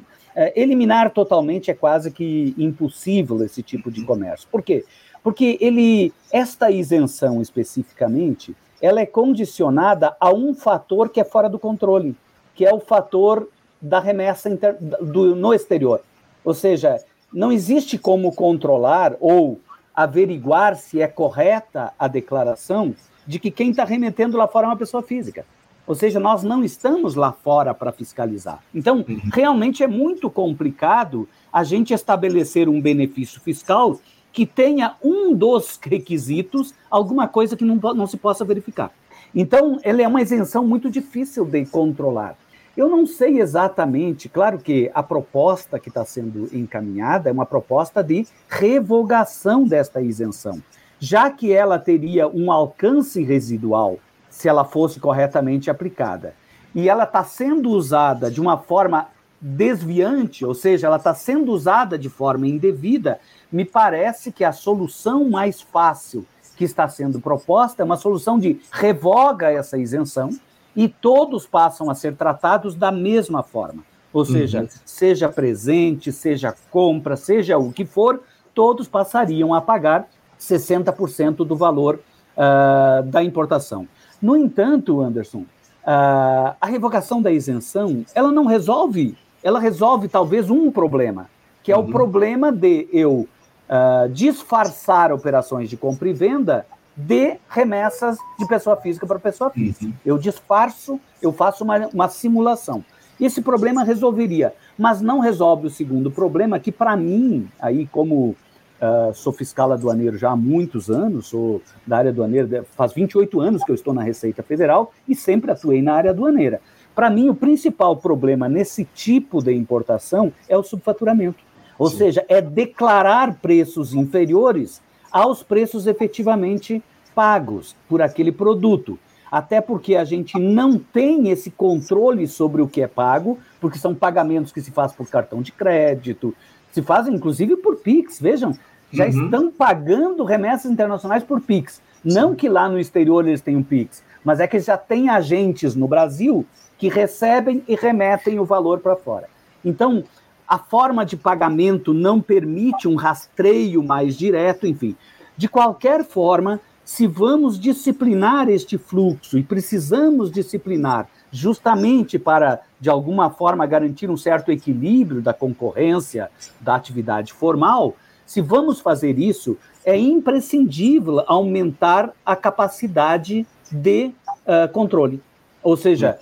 eliminar 0.55 1.11
totalmente 1.11 1.71
é 1.71 1.75
quase 1.75 2.11
que 2.11 2.55
impossível 2.57 3.43
esse 3.45 3.63
tipo 3.63 3.91
de 3.91 4.05
comércio. 4.05 4.49
Por 4.51 4.63
quê? 4.63 4.85
Porque 5.23 5.59
ele, 5.61 6.13
esta 6.33 6.71
isenção 6.71 7.43
especificamente, 7.43 8.55
ela 8.81 9.01
é 9.01 9.07
condicionada 9.07 10.15
a 10.21 10.33
um 10.33 10.55
fator 10.55 11.09
que 11.09 11.21
é 11.21 11.25
fora 11.25 11.49
do 11.49 11.59
controle, 11.59 12.15
que 12.55 12.65
é 12.65 12.73
o 12.73 12.79
fator 12.79 13.49
da 13.81 13.99
remessa 13.99 14.49
inter, 14.49 14.77
do, 14.81 15.35
no 15.35 15.53
exterior. 15.53 16.01
Ou 16.47 16.55
seja, 16.55 17.03
não 17.33 17.51
existe 17.51 17.99
como 17.99 18.33
controlar 18.33 19.17
ou 19.19 19.61
averiguar 19.93 20.77
se 20.77 21.03
é 21.03 21.09
correta 21.09 21.93
a 21.99 22.07
declaração 22.07 22.95
de 23.27 23.41
que 23.41 23.51
quem 23.51 23.71
está 23.71 23.85
remetendo 23.85 24.37
lá 24.37 24.47
fora 24.47 24.69
é 24.69 24.71
uma 24.71 24.77
pessoa 24.77 25.03
física. 25.03 25.45
Ou 25.85 25.97
seja, 25.97 26.21
nós 26.21 26.45
não 26.45 26.63
estamos 26.63 27.17
lá 27.17 27.33
fora 27.33 27.75
para 27.75 27.91
fiscalizar. 27.91 28.61
Então, 28.73 29.05
uhum. 29.09 29.21
realmente 29.33 29.83
é 29.83 29.89
muito 29.89 30.31
complicado 30.31 31.29
a 31.53 31.65
gente 31.65 31.93
estabelecer 31.93 32.69
um 32.69 32.81
benefício 32.81 33.41
fiscal 33.41 33.99
que 34.33 34.47
tenha 34.47 34.95
um 35.03 35.35
dos 35.35 35.81
requisitos, 35.83 36.75
alguma 36.89 37.27
coisa 37.27 37.57
que 37.57 37.65
não, 37.65 37.75
não 37.93 38.07
se 38.07 38.17
possa 38.17 38.45
verificar. 38.45 38.93
Então, 39.35 39.81
ela 39.83 40.01
é 40.01 40.07
uma 40.07 40.23
isenção 40.23 40.65
muito 40.65 40.89
difícil 40.89 41.45
de 41.45 41.67
controlar. 41.67 42.37
Eu 42.77 42.91
não 42.91 43.07
sei 43.07 43.41
exatamente, 43.41 44.29
claro 44.29 44.59
que 44.59 44.91
a 44.93 45.03
proposta 45.03 45.79
que 45.79 45.89
está 45.89 46.05
sendo 46.05 46.55
encaminhada 46.55 47.31
é 47.31 47.33
uma 47.33 47.47
proposta 47.47 48.05
de 48.05 48.27
revogação 48.49 49.65
desta 49.65 50.03
isenção, 50.03 50.63
já 50.99 51.31
que 51.31 51.55
ela 51.55 51.79
teria 51.79 52.29
um 52.29 52.53
alcance 52.53 53.23
residual 53.23 53.99
se 54.29 54.47
ela 54.47 54.63
fosse 54.63 55.01
corretamente 55.01 55.71
aplicada. 55.71 56.35
E 56.75 56.91
ela 56.91 57.05
está 57.05 57.25
sendo 57.25 57.71
usada 57.71 58.31
de 58.31 58.43
uma 58.43 58.59
forma 58.59 59.09
desviante, 59.41 60.45
ou 60.45 60.55
seja, 60.55 60.87
ela 60.87 60.97
está 60.97 61.15
sendo 61.15 61.53
usada 61.53 61.99
de 61.99 62.11
forma 62.11 62.47
indevida, 62.47 63.19
me 63.51 63.65
parece 63.65 64.31
que 64.31 64.45
a 64.45 64.53
solução 64.53 65.31
mais 65.31 65.63
fácil 65.63 66.27
que 66.55 66.65
está 66.65 66.87
sendo 66.89 67.21
proposta 67.21 67.83
é 67.83 67.85
uma 67.85 67.97
solução 67.97 68.39
de 68.39 68.61
revoga 68.71 69.51
essa 69.51 69.79
isenção, 69.79 70.31
e 70.77 70.89
todos 70.89 71.47
passam 71.47 71.91
a 71.91 71.95
ser 71.95 72.15
tratados 72.15 72.75
da 72.75 72.93
mesma 72.93 73.43
forma. 73.43 73.83
Ou 74.13 74.25
seja, 74.25 74.63
uhum. 74.63 74.69
seja 74.85 75.29
presente, 75.29 76.13
seja 76.13 76.55
compra, 76.71 77.17
seja 77.17 77.59
o 77.59 77.73
que 77.73 77.85
for, 77.85 78.21
todos 78.55 78.87
passariam 78.87 79.53
a 79.53 79.61
pagar 79.61 80.09
60% 80.39 81.37
do 81.37 81.57
valor 81.57 82.01
uh, 82.37 83.03
da 83.05 83.23
importação. 83.23 83.89
No 84.21 84.37
entanto, 84.37 85.01
Anderson, 85.01 85.41
uh, 85.41 86.57
a 86.61 86.67
revogação 86.67 87.21
da 87.21 87.31
isenção, 87.31 88.05
ela 88.15 88.33
não 88.33 88.47
resolve, 88.47 89.17
ela 89.43 89.59
resolve 89.59 90.09
talvez 90.09 90.51
um 90.51 90.71
problema, 90.71 91.29
que 91.63 91.73
é 91.73 91.77
uhum. 91.77 91.85
o 91.85 91.89
problema 91.89 92.51
de 92.51 92.89
eu 92.93 93.29
uh, 93.69 94.09
disfarçar 94.11 95.13
operações 95.13 95.69
de 95.69 95.77
compra 95.77 96.09
e 96.09 96.13
venda 96.13 96.67
de 96.97 97.37
remessas 97.49 98.17
de 98.39 98.47
pessoa 98.47 98.77
física 98.77 99.07
para 99.07 99.19
pessoa 99.19 99.51
física. 99.51 99.85
Uhum. 99.87 99.93
Eu 100.05 100.17
disfarço, 100.17 100.99
eu 101.21 101.33
faço 101.33 101.63
uma, 101.63 101.89
uma 101.93 102.09
simulação. 102.09 102.85
Esse 103.21 103.43
problema 103.43 103.85
resolveria, 103.85 104.55
mas 104.79 105.01
não 105.01 105.21
resolve 105.21 105.67
o 105.67 105.71
segundo 105.71 106.11
problema, 106.11 106.59
que 106.59 106.73
para 106.73 106.97
mim, 106.97 107.49
aí 107.61 107.87
como 107.87 108.37
uh, 108.81 109.15
sou 109.15 109.33
fiscal 109.33 109.73
aduaneiro 109.73 110.17
já 110.17 110.31
há 110.31 110.37
muitos 110.37 110.91
anos, 110.91 111.29
sou 111.29 111.63
da 111.87 111.99
área 111.99 112.11
aduaneira, 112.11 112.65
faz 112.77 112.93
28 112.93 113.41
anos 113.41 113.65
que 113.65 113.71
eu 113.71 113.75
estou 113.75 113.95
na 113.95 114.03
Receita 114.03 114.43
Federal 114.43 114.93
e 115.09 115.15
sempre 115.15 115.51
atuei 115.51 115.83
na 115.83 115.95
área 115.95 116.11
aduaneira. 116.11 116.61
Para 116.95 117.11
mim, 117.11 117.29
o 117.29 117.35
principal 117.35 117.97
problema 117.97 118.49
nesse 118.49 118.85
tipo 118.85 119.43
de 119.43 119.53
importação 119.53 120.33
é 120.49 120.57
o 120.57 120.63
subfaturamento. 120.63 121.45
Ou 121.79 121.91
Sim. 121.91 121.99
seja, 121.99 122.25
é 122.27 122.41
declarar 122.41 123.35
preços 123.35 123.93
inferiores 123.93 124.81
aos 125.11 125.43
preços 125.43 125.87
efetivamente 125.87 126.83
pagos 127.15 127.75
por 127.89 128.03
aquele 128.03 128.31
produto. 128.31 128.99
Até 129.31 129.61
porque 129.61 129.97
a 129.97 130.05
gente 130.05 130.39
não 130.39 130.79
tem 130.79 131.31
esse 131.31 131.51
controle 131.51 132.29
sobre 132.29 132.63
o 132.63 132.69
que 132.69 132.81
é 132.81 132.87
pago, 132.87 133.39
porque 133.61 133.79
são 133.79 133.95
pagamentos 133.95 134.53
que 134.53 134.61
se 134.61 134.71
faz 134.71 134.93
por 134.93 135.09
cartão 135.09 135.43
de 135.43 135.51
crédito, 135.51 136.35
se 136.71 136.83
fazem 136.83 137.15
inclusive 137.15 137.57
por 137.57 137.77
Pix. 137.77 138.21
Vejam, 138.21 138.57
já 138.93 139.05
uhum. 139.05 139.25
estão 139.25 139.51
pagando 139.51 140.25
remessas 140.25 140.71
internacionais 140.71 141.25
por 141.25 141.41
Pix. 141.41 141.83
Não 142.05 142.31
Sim. 142.31 142.37
que 142.37 142.49
lá 142.49 142.69
no 142.69 142.79
exterior 142.79 143.27
eles 143.27 143.41
tenham 143.41 143.63
Pix, 143.63 144.03
mas 144.23 144.39
é 144.39 144.47
que 144.47 144.61
já 144.61 144.77
tem 144.77 145.09
agentes 145.09 145.75
no 145.75 145.89
Brasil 145.89 146.47
que 146.79 146.89
recebem 146.89 147.65
e 147.67 147.75
remetem 147.75 148.39
o 148.39 148.45
valor 148.45 148.79
para 148.79 148.95
fora. 148.95 149.29
Então, 149.65 150.05
a 150.47 150.59
forma 150.59 151.05
de 151.05 151.17
pagamento 151.17 151.93
não 151.93 152.21
permite 152.21 152.87
um 152.87 152.95
rastreio 152.95 153.83
mais 153.83 154.17
direto, 154.17 154.67
enfim. 154.67 154.97
De 155.37 155.49
qualquer 155.49 156.05
forma, 156.05 156.61
se 156.85 157.07
vamos 157.07 157.59
disciplinar 157.59 158.49
este 158.49 158.79
fluxo 158.79 159.37
e 159.37 159.43
precisamos 159.43 160.31
disciplinar 160.31 161.09
justamente 161.33 162.19
para, 162.19 162.61
de 162.81 162.89
alguma 162.89 163.29
forma, 163.29 163.67
garantir 163.67 164.09
um 164.09 164.17
certo 164.17 164.53
equilíbrio 164.53 165.21
da 165.21 165.35
concorrência 165.35 166.31
da 166.61 166.77
atividade 166.77 167.33
formal, 167.33 167.97
se 168.25 168.41
vamos 168.41 168.81
fazer 168.81 169.19
isso, 169.19 169.57
é 169.85 169.97
imprescindível 169.97 171.23
aumentar 171.27 172.13
a 172.25 172.35
capacidade 172.35 173.47
de 173.71 174.13
uh, 174.47 174.73
controle. 174.73 175.21
Ou 175.63 175.77
seja, 175.77 176.19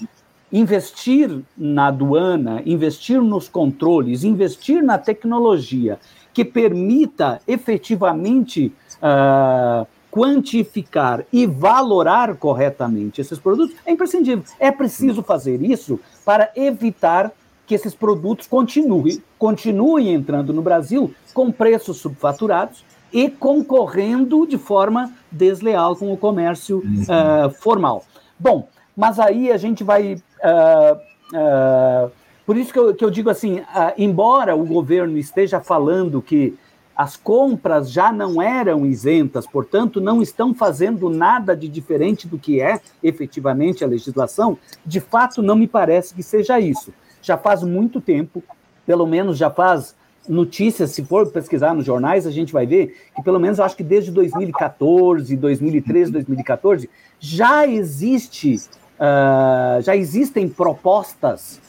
investir 0.55 1.43
na 1.59 1.89
aduana, 1.89 2.63
investir 2.65 3.21
nos 3.21 3.49
controles, 3.49 4.23
investir 4.23 4.81
na 4.85 4.97
tecnologia 4.97 5.99
que 6.33 6.45
permita 6.45 7.41
efetivamente 7.47 8.73
uh, 9.03 9.85
quantificar 10.13 11.25
e 11.33 11.45
valorar 11.45 12.37
corretamente 12.37 13.21
esses 13.21 13.37
produtos 13.37 13.75
é 13.85 13.91
imprescindível. 13.91 14.45
É 14.61 14.71
preciso 14.71 15.25
fazer 15.25 15.61
isso 15.61 15.99
para 16.25 16.53
evitar 16.55 17.33
que 17.67 17.75
esses 17.75 17.93
produtos 17.93 18.47
continuem, 18.47 19.21
continuem 19.37 20.15
entrando 20.15 20.53
no 20.53 20.63
Brasil 20.63 21.13
com 21.33 21.51
preços 21.51 21.97
subfaturados 21.97 22.85
e 23.13 23.29
concorrendo 23.29 24.47
de 24.47 24.59
forma 24.59 25.13
desleal 25.33 25.97
com 25.97 26.13
o 26.13 26.17
comércio 26.17 26.79
uh, 26.79 27.51
formal. 27.51 28.05
Bom, 28.39 28.69
mas 28.97 29.19
aí 29.19 29.51
a 29.51 29.57
gente 29.57 29.83
vai 29.83 30.23
Uh, 30.45 30.97
uh, 31.35 32.11
por 32.45 32.59
isso 32.59 32.71
que 32.71 32.79
eu, 32.79 32.95
que 32.95 33.03
eu 33.03 33.11
digo 33.11 33.31
assim, 33.31 33.61
uh, 33.61 33.93
embora 33.97 34.55
o 34.55 34.67
governo 34.67 35.17
esteja 35.17 35.59
falando 35.61 36.21
que 36.21 36.55
as 36.95 37.17
compras 37.17 37.91
já 37.91 38.13
não 38.13 38.41
eram 38.41 38.85
isentas, 38.87 39.47
portanto, 39.47 40.01
não 40.01 40.23
estão 40.23 40.55
fazendo 40.55 41.09
nada 41.09 41.57
de 41.57 41.67
diferente 41.67 42.29
do 42.29 42.39
que 42.39 42.61
é 42.61 42.79
efetivamente 43.03 43.83
a 43.83 43.87
legislação, 43.87 44.59
de 44.85 45.01
fato, 45.01 45.43
não 45.43 45.57
me 45.57 45.67
parece 45.67 46.15
que 46.15 46.23
seja 46.23 46.61
isso. 46.61 46.93
Já 47.21 47.37
faz 47.37 47.63
muito 47.65 48.01
tempo, 48.01 48.45
pelo 48.87 49.07
menos 49.07 49.39
já 49.39 49.51
faz 49.51 49.97
notícias, 50.29 50.91
se 50.91 51.05
for 51.05 51.31
pesquisar 51.33 51.75
nos 51.75 51.85
jornais, 51.85 52.27
a 52.27 52.31
gente 52.31 52.53
vai 52.53 52.67
ver 52.67 52.97
que 53.17 53.23
pelo 53.23 53.41
menos 53.41 53.59
eu 53.59 53.65
acho 53.65 53.77
que 53.77 53.83
desde 53.83 54.13
2014, 54.13 55.35
2013, 55.37 56.13
2014, 56.13 56.89
já 57.19 57.67
existe 57.67 58.57
uh, 58.99 59.83
já 59.83 59.97
existem 59.97 60.49
propostas 60.49 61.61